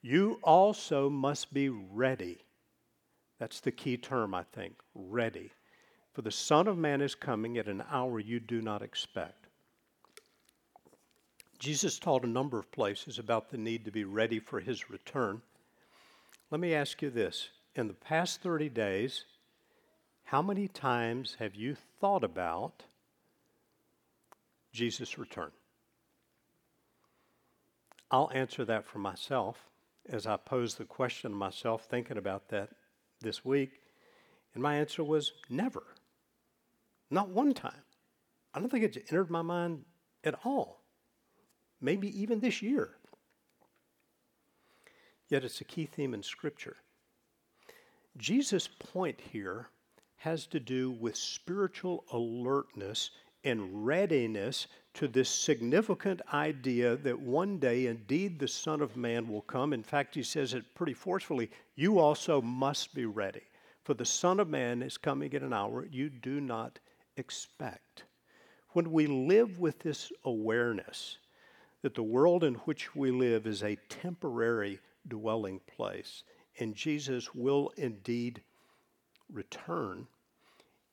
You 0.02 0.38
also 0.42 1.08
must 1.08 1.54
be 1.54 1.70
ready. 1.70 2.38
That's 3.38 3.60
the 3.60 3.72
key 3.72 3.96
term, 3.96 4.34
I 4.34 4.42
think 4.42 4.74
ready. 4.94 5.52
For 6.12 6.20
the 6.22 6.30
Son 6.30 6.68
of 6.68 6.76
Man 6.76 7.00
is 7.00 7.14
coming 7.14 7.56
at 7.56 7.66
an 7.66 7.82
hour 7.90 8.20
you 8.20 8.40
do 8.40 8.60
not 8.60 8.82
expect. 8.82 9.46
Jesus 11.58 11.98
taught 11.98 12.24
a 12.24 12.28
number 12.28 12.58
of 12.58 12.70
places 12.70 13.18
about 13.18 13.48
the 13.48 13.56
need 13.56 13.86
to 13.86 13.90
be 13.90 14.04
ready 14.04 14.38
for 14.38 14.60
his 14.60 14.90
return. 14.90 15.40
Let 16.54 16.60
me 16.60 16.72
ask 16.72 17.02
you 17.02 17.10
this 17.10 17.48
in 17.74 17.88
the 17.88 17.94
past 17.94 18.40
30 18.40 18.68
days, 18.68 19.24
how 20.22 20.40
many 20.40 20.68
times 20.68 21.36
have 21.40 21.56
you 21.56 21.76
thought 22.00 22.22
about 22.22 22.84
Jesus' 24.72 25.18
return? 25.18 25.50
I'll 28.08 28.30
answer 28.32 28.64
that 28.66 28.86
for 28.86 29.00
myself 29.00 29.68
as 30.08 30.28
I 30.28 30.36
pose 30.36 30.76
the 30.76 30.84
question 30.84 31.32
to 31.32 31.36
myself, 31.36 31.86
thinking 31.86 32.18
about 32.18 32.50
that 32.50 32.68
this 33.20 33.44
week. 33.44 33.80
And 34.54 34.62
my 34.62 34.76
answer 34.76 35.02
was 35.02 35.32
never. 35.50 35.82
Not 37.10 37.30
one 37.30 37.52
time. 37.52 37.82
I 38.54 38.60
don't 38.60 38.68
think 38.68 38.84
it's 38.84 38.98
entered 39.10 39.28
my 39.28 39.42
mind 39.42 39.86
at 40.22 40.38
all. 40.44 40.84
Maybe 41.80 42.16
even 42.22 42.38
this 42.38 42.62
year. 42.62 42.92
Yet 45.34 45.42
it's 45.42 45.60
a 45.60 45.64
key 45.64 45.84
theme 45.84 46.14
in 46.14 46.22
Scripture. 46.22 46.76
Jesus' 48.16 48.68
point 48.68 49.20
here 49.32 49.66
has 50.18 50.46
to 50.46 50.60
do 50.60 50.92
with 50.92 51.16
spiritual 51.16 52.04
alertness 52.12 53.10
and 53.42 53.84
readiness 53.84 54.68
to 54.94 55.08
this 55.08 55.28
significant 55.28 56.22
idea 56.32 56.94
that 56.94 57.18
one 57.18 57.58
day 57.58 57.86
indeed 57.86 58.38
the 58.38 58.46
Son 58.46 58.80
of 58.80 58.96
Man 58.96 59.28
will 59.28 59.40
come. 59.40 59.72
In 59.72 59.82
fact, 59.82 60.14
he 60.14 60.22
says 60.22 60.54
it 60.54 60.72
pretty 60.76 60.94
forcefully 60.94 61.50
you 61.74 61.98
also 61.98 62.40
must 62.40 62.94
be 62.94 63.04
ready, 63.04 63.42
for 63.82 63.94
the 63.94 64.04
Son 64.04 64.38
of 64.38 64.48
Man 64.48 64.82
is 64.82 64.96
coming 64.96 65.34
at 65.34 65.42
an 65.42 65.52
hour 65.52 65.84
you 65.90 66.10
do 66.10 66.40
not 66.40 66.78
expect. 67.16 68.04
When 68.68 68.92
we 68.92 69.08
live 69.08 69.58
with 69.58 69.80
this 69.80 70.12
awareness 70.24 71.18
that 71.82 71.96
the 71.96 72.04
world 72.04 72.44
in 72.44 72.54
which 72.54 72.94
we 72.94 73.10
live 73.10 73.48
is 73.48 73.64
a 73.64 73.76
temporary 73.88 74.78
dwelling 75.08 75.60
place 75.66 76.22
and 76.58 76.74
Jesus 76.74 77.34
will 77.34 77.72
indeed 77.76 78.42
return, 79.32 80.06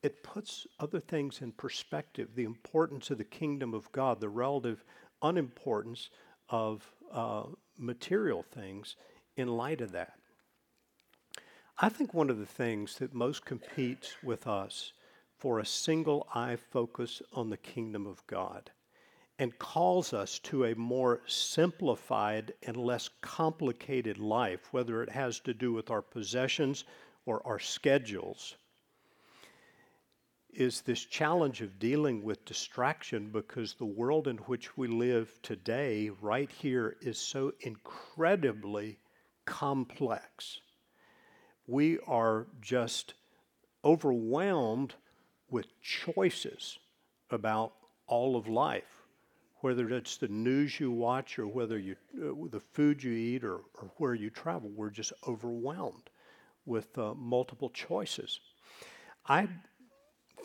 it 0.02 0.24
puts 0.24 0.65
other 0.80 1.00
things 1.00 1.41
in 1.41 1.52
perspective 1.52 2.30
the 2.34 2.43
importance 2.43 3.12
of 3.12 3.17
the 3.17 3.24
kingdom 3.24 3.74
of 3.74 3.91
God, 3.91 4.19
the 4.19 4.30
relative 4.30 4.84
unimportance 5.21 6.10
of 6.50 6.84
uh, 7.12 7.43
material 7.78 8.43
things 8.43 8.95
in 9.38 9.47
light 9.47 9.82
of 9.82 9.91
that. 9.91 10.13
I 11.78 11.89
think 11.89 12.13
one 12.13 12.30
of 12.30 12.39
the 12.39 12.45
things 12.45 12.97
that 12.97 13.13
most 13.13 13.45
competes 13.45 14.15
with 14.24 14.47
us 14.47 14.93
for 15.38 15.60
a 15.60 15.65
single 15.65 16.28
eye 16.34 16.56
focus 16.56 17.21
on 17.34 17.50
the 17.50 17.58
kingdom 17.58 18.06
of 18.06 18.26
God 18.28 18.71
and 19.41 19.58
calls 19.58 20.13
us 20.13 20.39
to 20.39 20.65
a 20.65 20.75
more 20.75 21.19
simplified 21.25 22.54
and 22.62 22.77
less 22.77 23.10
complicated 23.21 24.19
life, 24.19 24.71
whether 24.71 25.01
it 25.01 25.10
has 25.10 25.39
to 25.39 25.54
do 25.54 25.73
with 25.73 25.89
our 25.89 26.01
possessions 26.01 26.86
or 27.25 27.45
our 27.45 27.60
schedules 27.60 28.56
is 30.54 30.82
this 30.82 31.04
challenge 31.06 31.62
of 31.62 31.80
dealing 31.80 32.23
with 32.23 32.45
distraction 32.45 33.30
because 33.32 33.73
the 33.73 33.86
world 33.86 34.27
in 34.27 34.38
which 34.38 34.77
we 34.77 34.88
live 34.88 35.34
today, 35.41 36.10
right 36.21 36.51
here, 36.51 36.97
is 37.01 37.17
so 37.17 37.54
incredibly 37.62 38.99
complex. 39.45 40.60
We 41.67 41.99
are 42.06 42.47
just 42.62 43.13
overwhelmed 43.84 44.93
with 45.49 45.67
choices 45.82 46.77
about 47.30 47.73
all 48.08 48.36
of 48.36 48.47
life, 48.47 49.00
whether 49.62 49.89
it's 49.89 50.17
the 50.17 50.28
news 50.28 50.80
you 50.80 50.91
watch 50.91 51.38
or 51.39 51.47
whether 51.47 51.78
you, 51.78 51.95
uh, 52.17 52.47
the 52.50 52.60
food 52.60 53.02
you 53.04 53.13
eat 53.13 53.43
or, 53.43 53.62
or, 53.82 53.91
where 53.97 54.15
you 54.15 54.30
travel. 54.30 54.69
We're 54.76 54.89
just 54.89 55.13
overwhelmed 55.28 56.10
with 56.65 56.97
uh, 56.97 57.13
multiple 57.13 57.69
choices. 57.69 58.39
I 59.28 59.47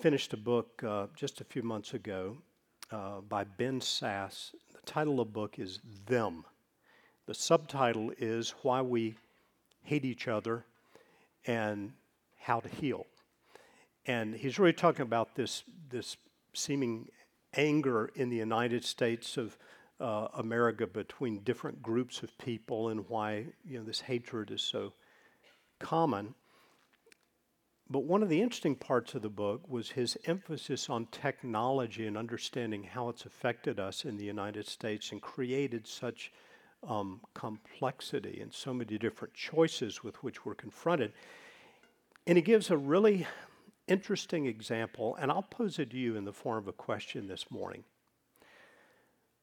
finished 0.00 0.32
a 0.34 0.36
book 0.36 0.82
uh, 0.86 1.06
just 1.16 1.40
a 1.40 1.44
few 1.44 1.62
months 1.62 1.94
ago 1.94 2.36
uh, 2.90 3.20
by 3.22 3.44
Ben 3.44 3.80
Sasse. 3.80 4.52
The 4.72 4.80
title 4.84 5.20
of 5.20 5.28
the 5.28 5.32
book 5.32 5.58
is 5.58 5.80
Them. 6.06 6.44
The 7.26 7.34
subtitle 7.34 8.12
is 8.18 8.54
Why 8.62 8.82
We 8.82 9.16
Hate 9.82 10.04
Each 10.04 10.28
Other 10.28 10.64
and 11.46 11.92
How 12.38 12.60
to 12.60 12.68
Heal. 12.68 13.06
And 14.04 14.34
he's 14.34 14.58
really 14.58 14.72
talking 14.72 15.02
about 15.02 15.34
this, 15.34 15.64
this 15.88 16.16
seeming 16.52 17.08
anger 17.56 18.10
in 18.14 18.28
the 18.28 18.36
United 18.36 18.84
States 18.84 19.36
of 19.36 19.58
uh, 19.98 20.28
America 20.34 20.86
between 20.86 21.40
different 21.40 21.82
groups 21.82 22.22
of 22.22 22.36
people 22.38 22.90
and 22.90 23.08
why 23.08 23.46
you 23.66 23.78
know, 23.78 23.84
this 23.84 24.00
hatred 24.00 24.50
is 24.50 24.62
so 24.62 24.92
common. 25.78 26.34
But 27.88 28.04
one 28.04 28.22
of 28.22 28.28
the 28.28 28.42
interesting 28.42 28.74
parts 28.74 29.14
of 29.14 29.22
the 29.22 29.28
book 29.28 29.68
was 29.68 29.90
his 29.90 30.18
emphasis 30.24 30.90
on 30.90 31.06
technology 31.06 32.06
and 32.06 32.18
understanding 32.18 32.82
how 32.82 33.08
it's 33.08 33.24
affected 33.24 33.78
us 33.78 34.04
in 34.04 34.16
the 34.16 34.24
United 34.24 34.66
States 34.66 35.12
and 35.12 35.22
created 35.22 35.86
such 35.86 36.32
um, 36.86 37.20
complexity 37.34 38.40
and 38.40 38.52
so 38.52 38.74
many 38.74 38.98
different 38.98 39.34
choices 39.34 40.02
with 40.02 40.22
which 40.22 40.44
we're 40.44 40.54
confronted. 40.54 41.12
And 42.26 42.36
he 42.36 42.42
gives 42.42 42.70
a 42.70 42.76
really 42.76 43.26
interesting 43.86 44.46
example, 44.46 45.16
and 45.20 45.30
I'll 45.30 45.42
pose 45.42 45.78
it 45.78 45.90
to 45.90 45.96
you 45.96 46.16
in 46.16 46.24
the 46.24 46.32
form 46.32 46.58
of 46.58 46.68
a 46.68 46.72
question 46.72 47.28
this 47.28 47.50
morning. 47.50 47.84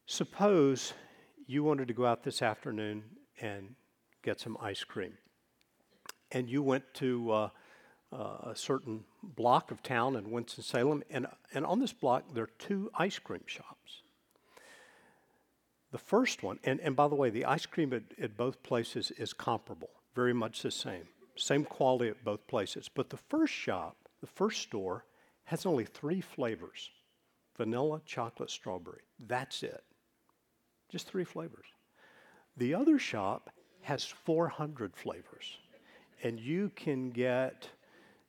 Suppose 0.06 0.92
you 1.46 1.64
wanted 1.64 1.88
to 1.88 1.94
go 1.94 2.06
out 2.06 2.22
this 2.22 2.42
afternoon 2.42 3.04
and 3.40 3.74
get 4.22 4.40
some 4.40 4.56
ice 4.60 4.84
cream, 4.84 5.14
and 6.32 6.48
you 6.48 6.62
went 6.62 6.84
to 6.94 7.30
uh, 7.30 7.48
uh, 8.12 8.50
a 8.50 8.56
certain 8.56 9.04
block 9.22 9.70
of 9.70 9.82
town 9.82 10.16
in 10.16 10.30
Winston-Salem, 10.30 11.02
and, 11.10 11.26
and 11.52 11.66
on 11.66 11.80
this 11.80 11.92
block 11.92 12.24
there 12.34 12.44
are 12.44 12.50
two 12.58 12.90
ice 12.94 13.18
cream 13.18 13.42
shops. 13.46 14.02
The 15.90 15.98
first 15.98 16.42
one, 16.42 16.58
and, 16.64 16.80
and 16.80 16.96
by 16.96 17.08
the 17.08 17.14
way, 17.14 17.30
the 17.30 17.44
ice 17.44 17.66
cream 17.66 17.92
at, 17.92 18.02
at 18.20 18.36
both 18.36 18.62
places 18.62 19.12
is 19.12 19.32
comparable, 19.32 19.90
very 20.14 20.34
much 20.34 20.62
the 20.62 20.70
same, 20.70 21.08
same 21.36 21.64
quality 21.64 22.08
at 22.10 22.24
both 22.24 22.46
places. 22.46 22.90
But 22.92 23.10
the 23.10 23.16
first 23.16 23.52
shop, 23.52 24.03
the 24.24 24.30
first 24.30 24.62
store, 24.62 25.04
has 25.44 25.66
only 25.66 25.84
three 25.84 26.22
flavors 26.22 26.88
vanilla, 27.58 28.00
chocolate, 28.06 28.50
strawberry. 28.50 29.02
That's 29.28 29.62
it. 29.62 29.84
Just 30.88 31.06
three 31.06 31.24
flavors. 31.24 31.66
The 32.56 32.74
other 32.74 32.98
shop 32.98 33.50
has 33.82 34.04
400 34.04 34.96
flavors. 34.96 35.58
And 36.22 36.40
you 36.40 36.72
can 36.74 37.10
get 37.10 37.68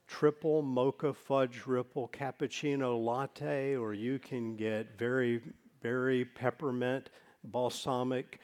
triple 0.06 0.62
mocha 0.62 1.14
fudge 1.14 1.64
ripple 1.66 2.10
cappuccino 2.10 3.02
latte, 3.02 3.76
or 3.76 3.94
you 3.94 4.20
can 4.20 4.58
get 4.58 5.00
very, 5.00 5.42
very 5.82 6.26
peppermint, 6.26 7.10
balsamic, 7.46 8.40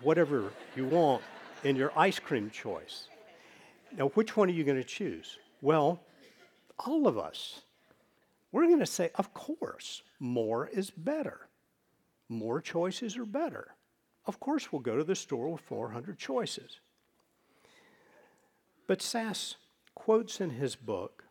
whatever 0.00 0.52
you 0.76 0.86
want 0.86 1.22
in 1.64 1.74
your 1.74 1.92
ice 1.98 2.20
cream 2.20 2.50
choice. 2.50 3.08
Now, 3.98 4.08
which 4.10 4.36
one 4.36 4.48
are 4.48 4.52
you 4.52 4.64
going 4.64 4.78
to 4.78 4.84
choose? 4.84 5.38
Well, 5.60 6.00
all 6.78 7.06
of 7.06 7.18
us. 7.18 7.62
We're 8.52 8.66
going 8.66 8.78
to 8.78 8.86
say, 8.86 9.10
of 9.16 9.34
course, 9.34 10.02
more 10.20 10.68
is 10.68 10.90
better. 10.90 11.48
More 12.28 12.60
choices 12.60 13.16
are 13.16 13.24
better. 13.24 13.74
Of 14.26 14.40
course, 14.40 14.72
we'll 14.72 14.80
go 14.80 14.96
to 14.96 15.04
the 15.04 15.16
store 15.16 15.50
with 15.50 15.60
400 15.62 16.18
choices. 16.18 16.80
But 18.86 19.00
Sasse 19.00 19.56
quotes 19.94 20.40
in 20.40 20.50
his 20.50 20.76
book 20.76 21.24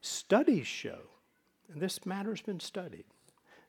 studies 0.00 0.66
show, 0.66 1.00
and 1.70 1.80
this 1.80 2.06
matter's 2.06 2.40
been 2.40 2.60
studied, 2.60 3.04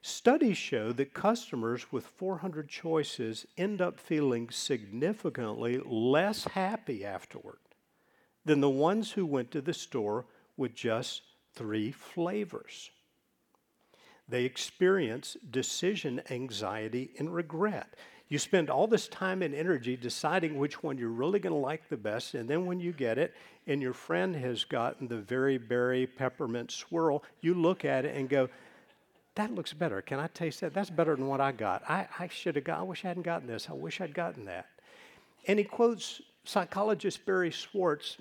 studies 0.02 0.56
show 0.56 0.92
that 0.92 1.12
customers 1.12 1.92
with 1.92 2.06
400 2.06 2.68
choices 2.68 3.46
end 3.58 3.80
up 3.82 3.98
feeling 3.98 4.48
significantly 4.50 5.80
less 5.84 6.44
happy 6.44 7.04
afterward 7.04 7.58
than 8.44 8.60
the 8.60 8.70
ones 8.70 9.12
who 9.12 9.26
went 9.26 9.50
to 9.50 9.60
the 9.60 9.74
store 9.74 10.26
with 10.60 10.74
just 10.74 11.22
three 11.54 11.90
flavors. 11.90 12.90
They 14.28 14.44
experience 14.44 15.38
decision 15.50 16.20
anxiety 16.30 17.12
and 17.18 17.34
regret. 17.34 17.94
You 18.28 18.38
spend 18.38 18.68
all 18.68 18.86
this 18.86 19.08
time 19.08 19.42
and 19.42 19.54
energy 19.54 19.96
deciding 19.96 20.56
which 20.56 20.82
one 20.82 20.98
you're 20.98 21.08
really 21.08 21.40
going 21.40 21.54
to 21.54 21.58
like 21.58 21.88
the 21.88 21.96
best, 21.96 22.34
and 22.34 22.48
then 22.48 22.66
when 22.66 22.78
you 22.78 22.92
get 22.92 23.18
it, 23.18 23.34
and 23.66 23.80
your 23.80 23.94
friend 23.94 24.36
has 24.36 24.62
gotten 24.64 25.08
the 25.08 25.16
very 25.16 25.56
berry 25.56 26.06
peppermint 26.06 26.70
swirl, 26.70 27.24
you 27.40 27.54
look 27.54 27.86
at 27.86 28.04
it 28.04 28.14
and 28.14 28.28
go, 28.28 28.48
that 29.36 29.54
looks 29.54 29.72
better. 29.72 30.02
Can 30.02 30.20
I 30.20 30.26
taste 30.28 30.60
that? 30.60 30.74
That's 30.74 30.90
better 30.90 31.16
than 31.16 31.26
what 31.26 31.40
I 31.40 31.52
got. 31.52 31.82
I, 31.88 32.06
I 32.18 32.28
should 32.28 32.56
have 32.56 32.64
got, 32.64 32.80
I 32.80 32.82
wish 32.82 33.04
I 33.04 33.08
hadn't 33.08 33.22
gotten 33.22 33.48
this. 33.48 33.68
I 33.70 33.72
wish 33.72 34.00
I'd 34.00 34.14
gotten 34.14 34.44
that. 34.44 34.66
And 35.46 35.58
he 35.58 35.64
quotes 35.64 36.20
psychologist 36.44 37.24
Barry 37.24 37.50
Schwartz, 37.50 38.18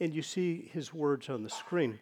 and 0.00 0.14
you 0.14 0.22
see 0.22 0.70
his 0.72 0.92
words 0.92 1.28
on 1.28 1.42
the 1.42 1.50
screen 1.50 1.98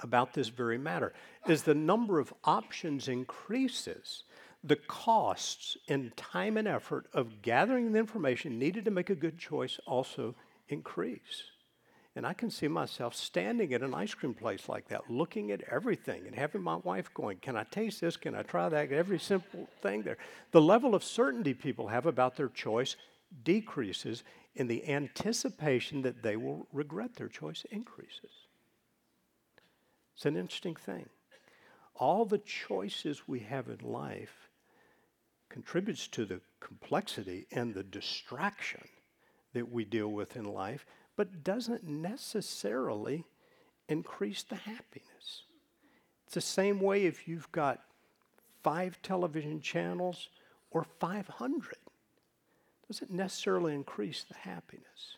about 0.00 0.32
this 0.32 0.48
very 0.48 0.78
matter. 0.78 1.12
As 1.46 1.62
the 1.62 1.74
number 1.74 2.18
of 2.18 2.32
options 2.44 3.08
increases, 3.08 4.24
the 4.62 4.76
costs 4.76 5.76
and 5.88 6.16
time 6.16 6.56
and 6.56 6.68
effort 6.68 7.06
of 7.12 7.42
gathering 7.42 7.92
the 7.92 7.98
information 7.98 8.58
needed 8.58 8.84
to 8.84 8.90
make 8.90 9.10
a 9.10 9.14
good 9.14 9.38
choice 9.38 9.78
also 9.86 10.34
increase. 10.68 11.44
And 12.16 12.26
I 12.26 12.32
can 12.32 12.50
see 12.50 12.66
myself 12.66 13.14
standing 13.14 13.72
at 13.72 13.82
an 13.82 13.94
ice 13.94 14.14
cream 14.14 14.34
place 14.34 14.68
like 14.68 14.88
that, 14.88 15.08
looking 15.08 15.52
at 15.52 15.62
everything 15.70 16.26
and 16.26 16.34
having 16.34 16.60
my 16.60 16.76
wife 16.76 17.12
going, 17.14 17.38
Can 17.38 17.56
I 17.56 17.64
taste 17.64 18.00
this? 18.00 18.16
Can 18.16 18.34
I 18.34 18.42
try 18.42 18.68
that? 18.68 18.90
Every 18.90 19.18
simple 19.18 19.68
thing 19.80 20.02
there. 20.02 20.18
The 20.50 20.60
level 20.60 20.94
of 20.94 21.04
certainty 21.04 21.54
people 21.54 21.88
have 21.88 22.06
about 22.06 22.36
their 22.36 22.48
choice 22.48 22.96
decreases, 23.42 24.24
in 24.54 24.66
the 24.66 24.88
anticipation 24.88 26.02
that 26.02 26.22
they 26.22 26.36
will 26.36 26.66
regret 26.72 27.14
their 27.14 27.28
choice 27.28 27.64
increases. 27.70 28.30
It's 30.14 30.26
an 30.26 30.36
interesting 30.36 30.76
thing. 30.76 31.08
All 31.94 32.24
the 32.24 32.38
choices 32.38 33.28
we 33.28 33.40
have 33.40 33.68
in 33.68 33.78
life 33.88 34.48
contributes 35.48 36.08
to 36.08 36.24
the 36.24 36.40
complexity 36.60 37.46
and 37.52 37.74
the 37.74 37.82
distraction 37.82 38.86
that 39.52 39.70
we 39.70 39.84
deal 39.84 40.08
with 40.08 40.36
in 40.36 40.44
life, 40.44 40.86
but 41.16 41.44
doesn't 41.44 41.84
necessarily 41.84 43.24
increase 43.88 44.42
the 44.42 44.56
happiness. 44.56 45.44
It's 46.24 46.34
the 46.34 46.40
same 46.40 46.80
way 46.80 47.06
if 47.06 47.26
you've 47.26 47.50
got 47.50 47.80
five 48.62 49.00
television 49.02 49.60
channels 49.60 50.28
or 50.70 50.84
500. 50.84 51.76
Doesn't 52.90 53.12
necessarily 53.12 53.72
increase 53.72 54.24
the 54.24 54.34
happiness. 54.34 55.16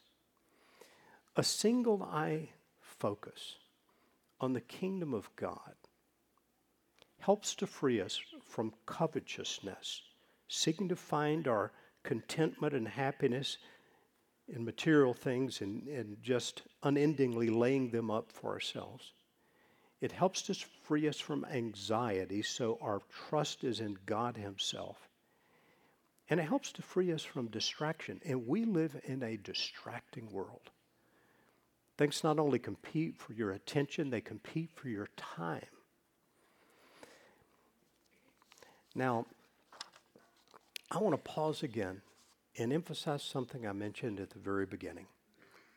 A 1.36 1.42
single 1.42 2.02
eye 2.02 2.50
focus 2.82 3.54
on 4.42 4.52
the 4.52 4.60
kingdom 4.60 5.14
of 5.14 5.34
God 5.36 5.72
helps 7.20 7.54
to 7.54 7.66
free 7.66 7.98
us 7.98 8.20
from 8.44 8.74
covetousness, 8.84 10.02
seeking 10.48 10.86
to 10.90 10.96
find 10.96 11.48
our 11.48 11.72
contentment 12.02 12.74
and 12.74 12.86
happiness 12.86 13.56
in 14.48 14.66
material 14.66 15.14
things 15.14 15.62
and, 15.62 15.88
and 15.88 16.22
just 16.22 16.64
unendingly 16.82 17.48
laying 17.48 17.90
them 17.90 18.10
up 18.10 18.30
for 18.30 18.52
ourselves. 18.52 19.14
It 20.02 20.12
helps 20.12 20.42
to 20.42 20.54
free 20.82 21.08
us 21.08 21.18
from 21.18 21.46
anxiety 21.46 22.42
so 22.42 22.76
our 22.82 23.00
trust 23.30 23.64
is 23.64 23.80
in 23.80 23.96
God 24.04 24.36
Himself. 24.36 25.08
And 26.32 26.40
it 26.40 26.44
helps 26.44 26.72
to 26.72 26.82
free 26.82 27.12
us 27.12 27.22
from 27.22 27.48
distraction. 27.48 28.18
And 28.24 28.48
we 28.48 28.64
live 28.64 28.98
in 29.04 29.22
a 29.22 29.36
distracting 29.36 30.32
world. 30.32 30.70
Things 31.98 32.24
not 32.24 32.38
only 32.38 32.58
compete 32.58 33.18
for 33.18 33.34
your 33.34 33.50
attention, 33.50 34.08
they 34.08 34.22
compete 34.22 34.70
for 34.74 34.88
your 34.88 35.08
time. 35.18 35.66
Now, 38.94 39.26
I 40.90 41.00
want 41.00 41.12
to 41.12 41.30
pause 41.30 41.62
again 41.62 42.00
and 42.56 42.72
emphasize 42.72 43.22
something 43.22 43.66
I 43.66 43.72
mentioned 43.72 44.18
at 44.18 44.30
the 44.30 44.38
very 44.38 44.64
beginning. 44.64 45.08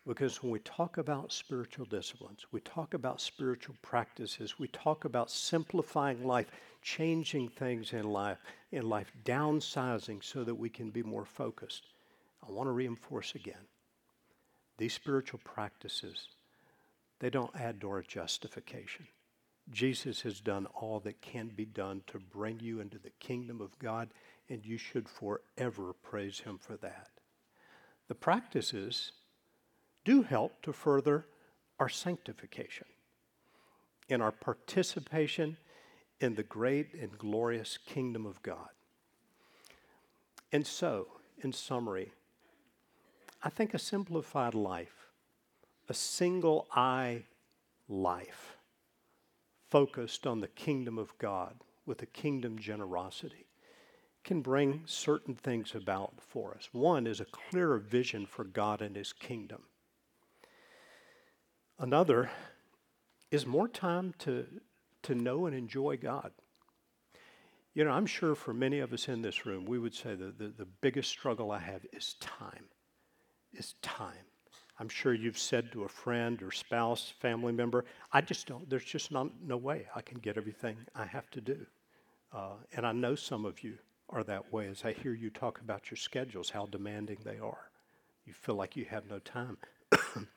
Because 0.08 0.42
when 0.42 0.54
we 0.54 0.60
talk 0.60 0.98
about 0.98 1.34
spiritual 1.34 1.86
disciplines, 1.86 2.46
we 2.54 2.62
talk 2.62 2.94
about 2.94 3.20
spiritual 3.20 3.76
practices, 3.82 4.58
we 4.58 4.70
talk 4.70 5.04
about 5.04 5.30
simplifying 5.30 6.24
life, 6.24 6.50
changing 6.86 7.50
things 7.50 7.94
in 7.94 8.04
life, 8.04 8.38
in 8.72 8.88
life, 8.88 9.12
downsizing 9.26 10.24
so 10.24 10.44
that 10.44 10.54
we 10.54 10.70
can 10.70 10.92
be 10.92 11.02
more 11.02 11.26
focused. 11.26 11.88
I 12.48 12.52
want 12.52 12.68
to 12.68 12.72
reinforce 12.72 13.34
again. 13.34 13.66
These 14.78 14.94
spiritual 14.94 15.40
practices, 15.44 16.28
they 17.20 17.32
don't 17.32 17.56
add 17.60 17.82
to 17.82 17.90
our 17.90 18.04
justification. 18.04 19.08
Jesus 19.72 20.22
has 20.22 20.40
done 20.40 20.68
all 20.76 21.00
that 21.00 21.22
can 21.22 21.48
be 21.48 21.66
done 21.66 22.04
to 22.06 22.20
bring 22.20 22.60
you 22.60 22.80
into 22.80 23.00
the 23.00 23.10
kingdom 23.20 23.62
of 23.62 23.80
God, 23.80 24.10
and 24.48 24.64
you 24.64 24.78
should 24.78 25.10
forever 25.10 25.94
praise 26.04 26.42
Him 26.42 26.60
for 26.60 26.78
that. 26.78 27.10
The 28.08 28.16
practices 28.16 29.12
do 30.04 30.22
help 30.22 30.62
to 30.62 30.72
further 30.72 31.26
our 31.80 31.90
sanctification 31.90 32.86
in 34.08 34.22
our 34.22 34.32
participation 34.32 35.58
in 36.20 36.36
the 36.36 36.44
great 36.44 36.94
and 36.94 37.18
glorious 37.18 37.78
kingdom 37.78 38.26
of 38.26 38.42
God. 38.42 38.70
And 40.52 40.66
so, 40.66 41.08
in 41.42 41.52
summary, 41.52 42.12
I 43.44 43.50
think 43.50 43.74
a 43.74 43.80
simplified 43.80 44.54
life, 44.54 45.10
a 45.90 45.94
single 45.94 46.68
eye 46.72 47.26
life, 47.88 48.58
focused 49.70 50.26
on 50.26 50.40
the 50.40 50.48
kingdom 50.48 50.98
of 50.98 51.18
God 51.18 51.56
with 51.86 52.02
a 52.02 52.08
kingdom 52.08 52.58
generosity, 52.58 53.46
can 54.24 54.42
bring 54.42 54.82
certain 54.86 55.36
things 55.36 55.76
about 55.76 56.14
for 56.20 56.56
us. 56.56 56.70
One 56.72 57.06
is 57.06 57.20
a 57.20 57.26
clearer 57.26 57.78
vision 57.78 58.26
for 58.26 58.44
God 58.44 58.82
and 58.82 58.96
His 58.96 59.14
kingdom. 59.14 59.64
Another 61.78 62.32
is 63.30 63.46
more 63.46 63.68
time 63.68 64.14
to, 64.20 64.48
to 65.06 65.16
know 65.16 65.46
and 65.46 65.56
enjoy 65.56 65.98
God. 65.98 66.32
You 67.74 67.84
know, 67.84 67.92
I'm 67.92 68.06
sure 68.06 68.36
for 68.36 68.54
many 68.54 68.80
of 68.80 68.94
us 68.94 69.10
in 69.10 69.22
this 69.22 69.46
room, 69.46 69.66
we 69.66 69.80
would 69.80 69.94
say 69.94 70.16
that 70.16 70.38
the, 70.38 70.48
the 70.48 70.68
biggest 70.82 71.10
struggle 71.10 71.52
I 71.52 71.60
have 71.60 71.86
is 71.92 72.16
time. 72.20 72.66
Is 73.54 73.76
time. 73.82 74.26
I'm 74.80 74.90
sure 74.90 75.14
you've 75.14 75.38
said 75.38 75.72
to 75.72 75.84
a 75.84 75.90
friend 75.90 76.42
or 76.42 76.52
spouse, 76.52 77.14
family 77.20 77.54
member, 77.54 77.86
I 78.12 78.22
just 78.22 78.48
don't, 78.48 78.70
there's 78.70 78.84
just 78.84 79.12
not, 79.12 79.28
no 79.42 79.58
way 79.58 79.88
I 79.96 80.02
can 80.02 80.20
get 80.20 80.38
everything 80.38 80.78
I 80.94 81.06
have 81.06 81.30
to 81.32 81.42
do. 81.42 81.66
Uh, 82.34 82.56
and 82.74 82.86
I 82.86 82.92
know 82.92 83.16
some 83.16 83.46
of 83.46 83.64
you 83.64 83.78
are 84.10 84.24
that 84.24 84.52
way 84.52 84.68
as 84.68 84.84
I 84.84 84.92
hear 84.92 85.14
you 85.14 85.30
talk 85.30 85.62
about 85.62 85.90
your 85.90 85.98
schedules, 85.98 86.50
how 86.50 86.66
demanding 86.66 87.20
they 87.24 87.40
are. 87.40 87.70
You 88.26 88.34
feel 88.34 88.56
like 88.56 88.76
you 88.76 88.86
have 88.86 89.10
no 89.10 89.20
time. 89.20 89.58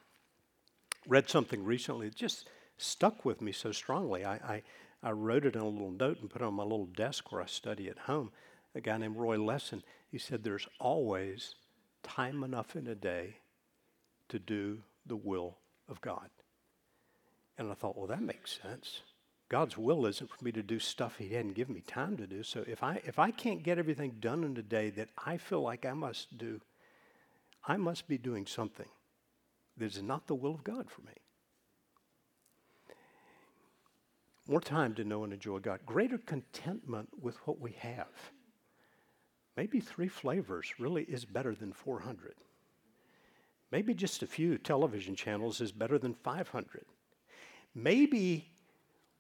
read 1.09 1.29
something 1.29 1.65
recently 1.65 2.11
just 2.11 2.49
stuck 2.79 3.25
with 3.25 3.41
me 3.41 3.53
so 3.53 3.73
strongly. 3.73 4.25
I, 4.25 4.35
I, 4.35 4.63
I, 5.03 5.11
wrote 5.11 5.45
it 5.45 5.55
in 5.55 5.61
a 5.61 5.69
little 5.69 5.91
note 5.91 6.21
and 6.21 6.31
put 6.31 6.43
it 6.43 6.45
on 6.45 6.55
my 6.55 6.63
little 6.63 6.87
desk 6.87 7.31
where 7.31 7.43
I 7.43 7.47
study 7.47 7.89
at 7.89 7.99
home. 7.99 8.31
A 8.75 8.81
guy 8.81 8.97
named 8.97 9.17
Roy 9.17 9.37
Lessin, 9.37 9.83
he 10.11 10.19
said, 10.19 10.43
There's 10.43 10.69
always 10.79 11.55
time 12.03 12.43
enough 12.43 12.77
in 12.77 12.87
a 12.87 12.95
day 12.95 13.37
to 14.29 14.39
do 14.39 14.79
the 15.07 15.17
will 15.17 15.59
of 15.89 16.01
God. 16.01 16.31
And 17.57 17.71
I 17.71 17.75
thought, 17.75 17.97
well, 17.97 18.07
that 18.07 18.23
makes 18.23 18.59
sense. 18.63 19.03
God's 19.49 19.79
will 19.79 20.07
isn't 20.07 20.31
for 20.31 20.45
me 20.45 20.53
to 20.53 20.63
do 20.63 20.79
stuff 20.79 21.17
He 21.17 21.31
hadn't 21.31 21.55
given 21.55 21.75
me 21.75 21.81
time 21.81 22.17
to 22.19 22.27
do. 22.27 22.43
So 22.43 22.65
if 22.67 22.83
I 22.83 23.01
if 23.05 23.19
I 23.19 23.31
can't 23.31 23.63
get 23.63 23.79
everything 23.79 24.17
done 24.21 24.45
in 24.45 24.57
a 24.57 24.63
day 24.63 24.91
that 24.91 25.09
I 25.25 25.39
feel 25.39 25.63
like 25.63 25.87
I 25.87 25.95
must 25.95 26.37
do, 26.37 26.61
I 27.67 27.79
must 27.79 28.07
be 28.07 28.19
doing 28.19 28.47
something 28.47 28.89
that 29.79 29.87
is 29.87 30.03
not 30.03 30.27
the 30.27 30.35
will 30.35 30.55
of 30.55 30.65
God 30.65 30.91
for 30.91 31.01
me. 31.03 31.15
More 34.49 34.61
time 34.61 34.95
to 34.95 35.05
know 35.05 35.25
and 35.25 35.33
enjoy 35.33 35.59
God. 35.59 35.81
Greater 35.85 36.19
contentment 36.19 37.11
with 37.21 37.37
what 37.47 37.61
we 37.61 37.73
have. 37.73 38.33
Maybe 39.57 39.79
three 39.79 40.09
flavors 40.09 40.73
really 40.79 41.03
is 41.03 41.25
better 41.25 41.55
than 41.55 41.73
400. 41.73 42.35
Maybe 43.71 43.93
just 43.93 44.23
a 44.23 44.27
few 44.27 44.57
television 44.57 45.15
channels 45.15 45.61
is 45.61 45.71
better 45.71 45.99
than 45.99 46.15
500. 46.15 46.87
Maybe 47.75 48.51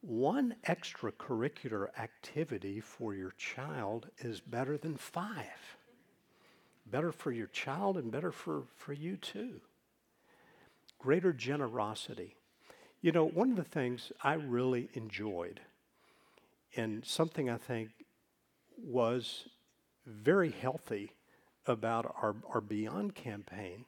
one 0.01 0.57
extracurricular 0.67 1.89
activity 1.99 2.81
for 2.81 3.15
your 3.15 3.33
child 3.33 4.09
is 4.19 4.41
better 4.41 4.79
than 4.79 4.97
five. 4.97 5.77
Better 6.87 7.13
for 7.13 7.33
your 7.33 7.49
child 7.49 7.99
and 7.99 8.11
better 8.11 8.33
for, 8.33 8.63
for 8.77 8.95
you 8.95 9.17
too 9.17 9.61
greater 10.99 11.33
generosity. 11.33 12.35
You 13.01 13.13
know, 13.13 13.25
one 13.25 13.51
of 13.51 13.57
the 13.57 13.65
things 13.65 14.11
I 14.23 14.35
really 14.35 14.89
enjoyed, 14.95 15.61
and 16.77 17.05
something 17.05 17.49
I 17.49 17.57
think 17.57 17.91
was 18.77 19.49
very 20.05 20.51
healthy 20.51 21.13
about 21.67 22.13
our, 22.21 22.35
our 22.53 22.61
Beyond 22.61 23.15
campaign, 23.15 23.85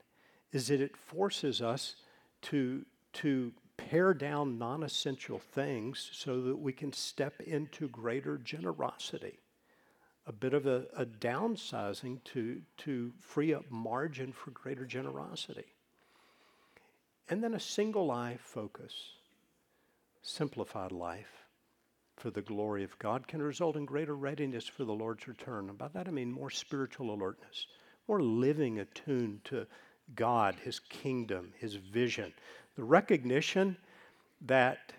is 0.53 0.68
that 0.68 0.81
it 0.81 0.96
forces 0.96 1.61
us 1.61 1.96
to, 2.42 2.85
to 3.14 3.53
pare 3.77 4.14
down 4.14 4.59
non 4.59 4.85
essential 4.85 5.38
things 5.38 6.11
so 6.12 6.40
that 6.42 6.57
we 6.57 6.73
can 6.73 6.92
step 6.92 7.40
into 7.40 7.88
greater 7.88 8.38
generosity. 8.38 9.38
A 10.27 10.33
bit 10.33 10.55
of 10.55 10.66
a, 10.66 10.87
a 10.96 11.05
downsizing 11.05 12.23
to, 12.25 12.62
to 12.79 13.12
free 13.18 13.53
up 13.55 13.64
margin 13.70 14.33
for 14.33 14.53
greater 14.53 14.85
generosity. 14.85 15.75
And 17.31 17.43
then 17.43 17.55
a 17.55 17.61
single 17.61 18.11
eye 18.11 18.38
focus, 18.43 18.93
simplified 20.21 20.90
life 20.90 21.47
for 22.16 22.31
the 22.31 22.43
glory 22.43 22.83
of 22.83 22.99
God 22.99 23.29
can 23.29 23.40
result 23.40 23.77
in 23.77 23.87
greater 23.87 24.16
readiness 24.16 24.66
for 24.66 24.85
the 24.85 24.93
Lord's 24.93 25.29
return. 25.29 25.69
And 25.69 25.79
by 25.79 25.88
that 25.88 26.09
I 26.09 26.11
mean 26.11 26.33
more 26.33 26.51
spiritual 26.51 27.14
alertness, 27.14 27.66
more 28.09 28.21
living 28.21 28.81
attuned 28.81 29.45
to 29.45 29.66
God, 30.16 30.57
His 30.62 30.81
kingdom, 30.81 31.53
His 31.57 31.77
vision. 31.77 32.33
The 32.77 32.85
recognition 32.85 33.77
that 34.43 34.93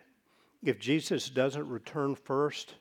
if 0.63 0.79
Jesus 0.79 1.29
doesn't 1.29 1.67
return 1.67 2.15
first, 2.15 2.75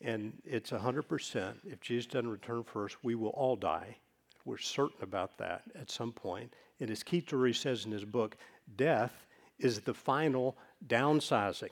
and 0.00 0.32
it's 0.44 0.70
100%, 0.70 1.54
if 1.64 1.80
Jesus 1.80 2.06
doesn't 2.06 2.30
return 2.30 2.64
first, 2.64 2.96
we 3.04 3.14
will 3.14 3.28
all 3.28 3.56
die. 3.56 3.98
We're 4.44 4.58
certain 4.58 5.02
about 5.02 5.38
that 5.38 5.62
at 5.74 5.90
some 5.90 6.12
point. 6.12 6.52
And 6.82 6.90
as 6.90 7.04
Keith 7.04 7.26
Drury 7.26 7.54
says 7.54 7.86
in 7.86 7.92
his 7.92 8.04
book, 8.04 8.36
death 8.74 9.28
is 9.60 9.82
the 9.82 9.94
final 9.94 10.56
downsizing. 10.84 11.70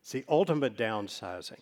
It's 0.00 0.12
the 0.12 0.24
ultimate 0.28 0.76
downsizing. 0.76 1.58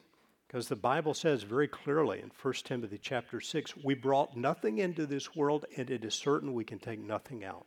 Because 0.46 0.68
the 0.68 0.76
Bible 0.76 1.14
says 1.14 1.42
very 1.42 1.68
clearly 1.68 2.20
in 2.20 2.30
1 2.42 2.54
Timothy 2.64 2.98
chapter 3.00 3.40
6, 3.40 3.78
we 3.82 3.94
brought 3.94 4.36
nothing 4.36 4.76
into 4.76 5.06
this 5.06 5.34
world, 5.34 5.64
and 5.78 5.88
it 5.88 6.04
is 6.04 6.14
certain 6.14 6.52
we 6.52 6.64
can 6.64 6.78
take 6.78 7.00
nothing 7.00 7.44
out. 7.44 7.64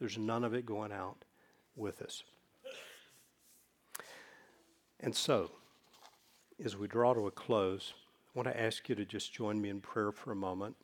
There's 0.00 0.16
none 0.16 0.44
of 0.44 0.54
it 0.54 0.64
going 0.64 0.92
out 0.92 1.26
with 1.76 2.00
us. 2.00 2.22
And 5.00 5.14
so, 5.14 5.50
as 6.64 6.74
we 6.74 6.88
draw 6.88 7.12
to 7.12 7.26
a 7.26 7.30
close, 7.30 7.92
I 8.34 8.38
want 8.38 8.48
to 8.48 8.58
ask 8.58 8.88
you 8.88 8.94
to 8.94 9.04
just 9.04 9.34
join 9.34 9.60
me 9.60 9.68
in 9.68 9.82
prayer 9.82 10.10
for 10.10 10.32
a 10.32 10.36
moment. 10.36 10.74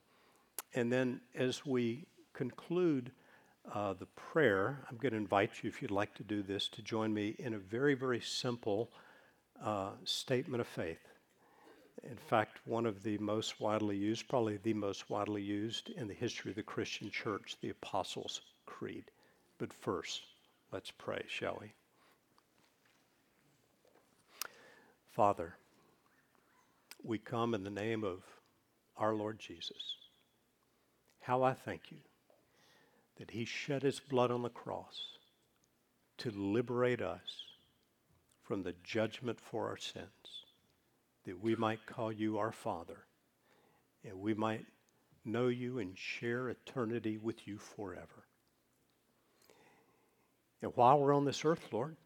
And 0.74 0.92
then 0.92 1.22
as 1.34 1.64
we 1.64 2.04
conclude 2.34 3.10
uh, 3.74 3.94
the 3.94 4.06
prayer, 4.06 4.78
I'm 4.88 4.96
going 4.96 5.12
to 5.12 5.18
invite 5.18 5.62
you, 5.62 5.68
if 5.68 5.82
you'd 5.82 5.90
like 5.90 6.14
to 6.14 6.22
do 6.22 6.42
this, 6.42 6.68
to 6.68 6.82
join 6.82 7.12
me 7.12 7.36
in 7.38 7.54
a 7.54 7.58
very, 7.58 7.94
very 7.94 8.20
simple 8.20 8.90
uh, 9.62 9.90
statement 10.04 10.60
of 10.60 10.66
faith. 10.66 11.00
In 12.04 12.16
fact, 12.16 12.58
one 12.64 12.86
of 12.86 13.02
the 13.02 13.18
most 13.18 13.60
widely 13.60 13.96
used, 13.96 14.28
probably 14.28 14.58
the 14.58 14.74
most 14.74 15.10
widely 15.10 15.42
used 15.42 15.90
in 15.90 16.06
the 16.06 16.14
history 16.14 16.50
of 16.50 16.56
the 16.56 16.62
Christian 16.62 17.10
church, 17.10 17.56
the 17.60 17.70
Apostles' 17.70 18.40
Creed. 18.66 19.04
But 19.58 19.72
first, 19.72 20.22
let's 20.72 20.92
pray, 20.92 21.24
shall 21.26 21.58
we? 21.60 21.72
Father, 25.10 25.56
we 27.02 27.18
come 27.18 27.54
in 27.54 27.64
the 27.64 27.70
name 27.70 28.04
of 28.04 28.22
our 28.96 29.14
Lord 29.14 29.38
Jesus. 29.38 29.96
How 31.20 31.42
I 31.42 31.54
thank 31.54 31.90
you 31.90 31.98
that 33.18 33.30
he 33.30 33.44
shed 33.44 33.82
his 33.82 34.00
blood 34.00 34.30
on 34.30 34.42
the 34.42 34.48
cross 34.48 35.18
to 36.18 36.30
liberate 36.30 37.02
us 37.02 37.44
from 38.42 38.62
the 38.62 38.74
judgment 38.82 39.38
for 39.40 39.68
our 39.68 39.76
sins, 39.76 40.44
that 41.24 41.42
we 41.42 41.54
might 41.56 41.84
call 41.86 42.10
you 42.10 42.38
our 42.38 42.52
Father, 42.52 42.98
and 44.04 44.18
we 44.18 44.34
might 44.34 44.64
know 45.24 45.48
you 45.48 45.78
and 45.78 45.98
share 45.98 46.48
eternity 46.48 47.18
with 47.18 47.46
you 47.46 47.58
forever. 47.58 48.24
And 50.62 50.72
while 50.74 50.98
we're 50.98 51.14
on 51.14 51.24
this 51.24 51.44
earth, 51.44 51.68
Lord, 51.72 51.96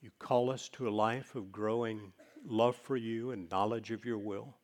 you 0.00 0.10
call 0.18 0.50
us 0.50 0.68
to 0.70 0.88
a 0.88 0.90
life 0.90 1.34
of 1.34 1.52
growing 1.52 2.12
love 2.46 2.76
for 2.76 2.96
you 2.96 3.32
and 3.32 3.50
knowledge 3.50 3.90
of 3.90 4.04
your 4.04 4.18
will, 4.18 4.54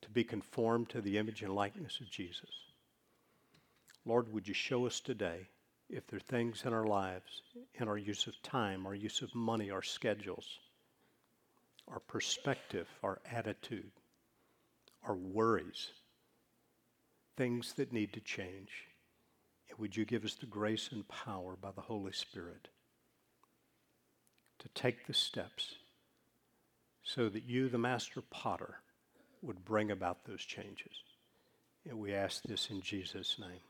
to 0.00 0.10
be 0.10 0.24
conformed 0.24 0.88
to 0.88 1.00
the 1.00 1.18
image 1.18 1.42
and 1.42 1.54
likeness 1.54 2.00
of 2.00 2.10
Jesus. 2.10 2.69
Lord, 4.04 4.32
would 4.32 4.48
you 4.48 4.54
show 4.54 4.86
us 4.86 5.00
today 5.00 5.48
if 5.88 6.06
there 6.06 6.16
are 6.16 6.20
things 6.20 6.62
in 6.64 6.72
our 6.72 6.86
lives, 6.86 7.42
in 7.74 7.88
our 7.88 7.98
use 7.98 8.26
of 8.26 8.40
time, 8.42 8.86
our 8.86 8.94
use 8.94 9.22
of 9.22 9.34
money, 9.34 9.70
our 9.70 9.82
schedules, 9.82 10.58
our 11.88 12.00
perspective, 12.00 12.86
our 13.02 13.20
attitude, 13.30 13.90
our 15.02 15.16
worries, 15.16 15.90
things 17.36 17.72
that 17.74 17.92
need 17.92 18.12
to 18.12 18.20
change. 18.20 18.70
And 19.68 19.78
would 19.78 19.96
you 19.96 20.04
give 20.04 20.24
us 20.24 20.34
the 20.34 20.46
grace 20.46 20.90
and 20.92 21.06
power 21.08 21.56
by 21.60 21.70
the 21.72 21.80
Holy 21.80 22.12
Spirit 22.12 22.68
to 24.60 24.68
take 24.68 25.06
the 25.06 25.14
steps 25.14 25.74
so 27.02 27.28
that 27.28 27.44
you, 27.44 27.68
the 27.68 27.78
master 27.78 28.22
potter, 28.30 28.76
would 29.42 29.64
bring 29.64 29.90
about 29.90 30.24
those 30.24 30.42
changes? 30.42 30.92
And 31.88 31.98
we 31.98 32.14
ask 32.14 32.42
this 32.42 32.68
in 32.70 32.80
Jesus' 32.82 33.38
name. 33.38 33.60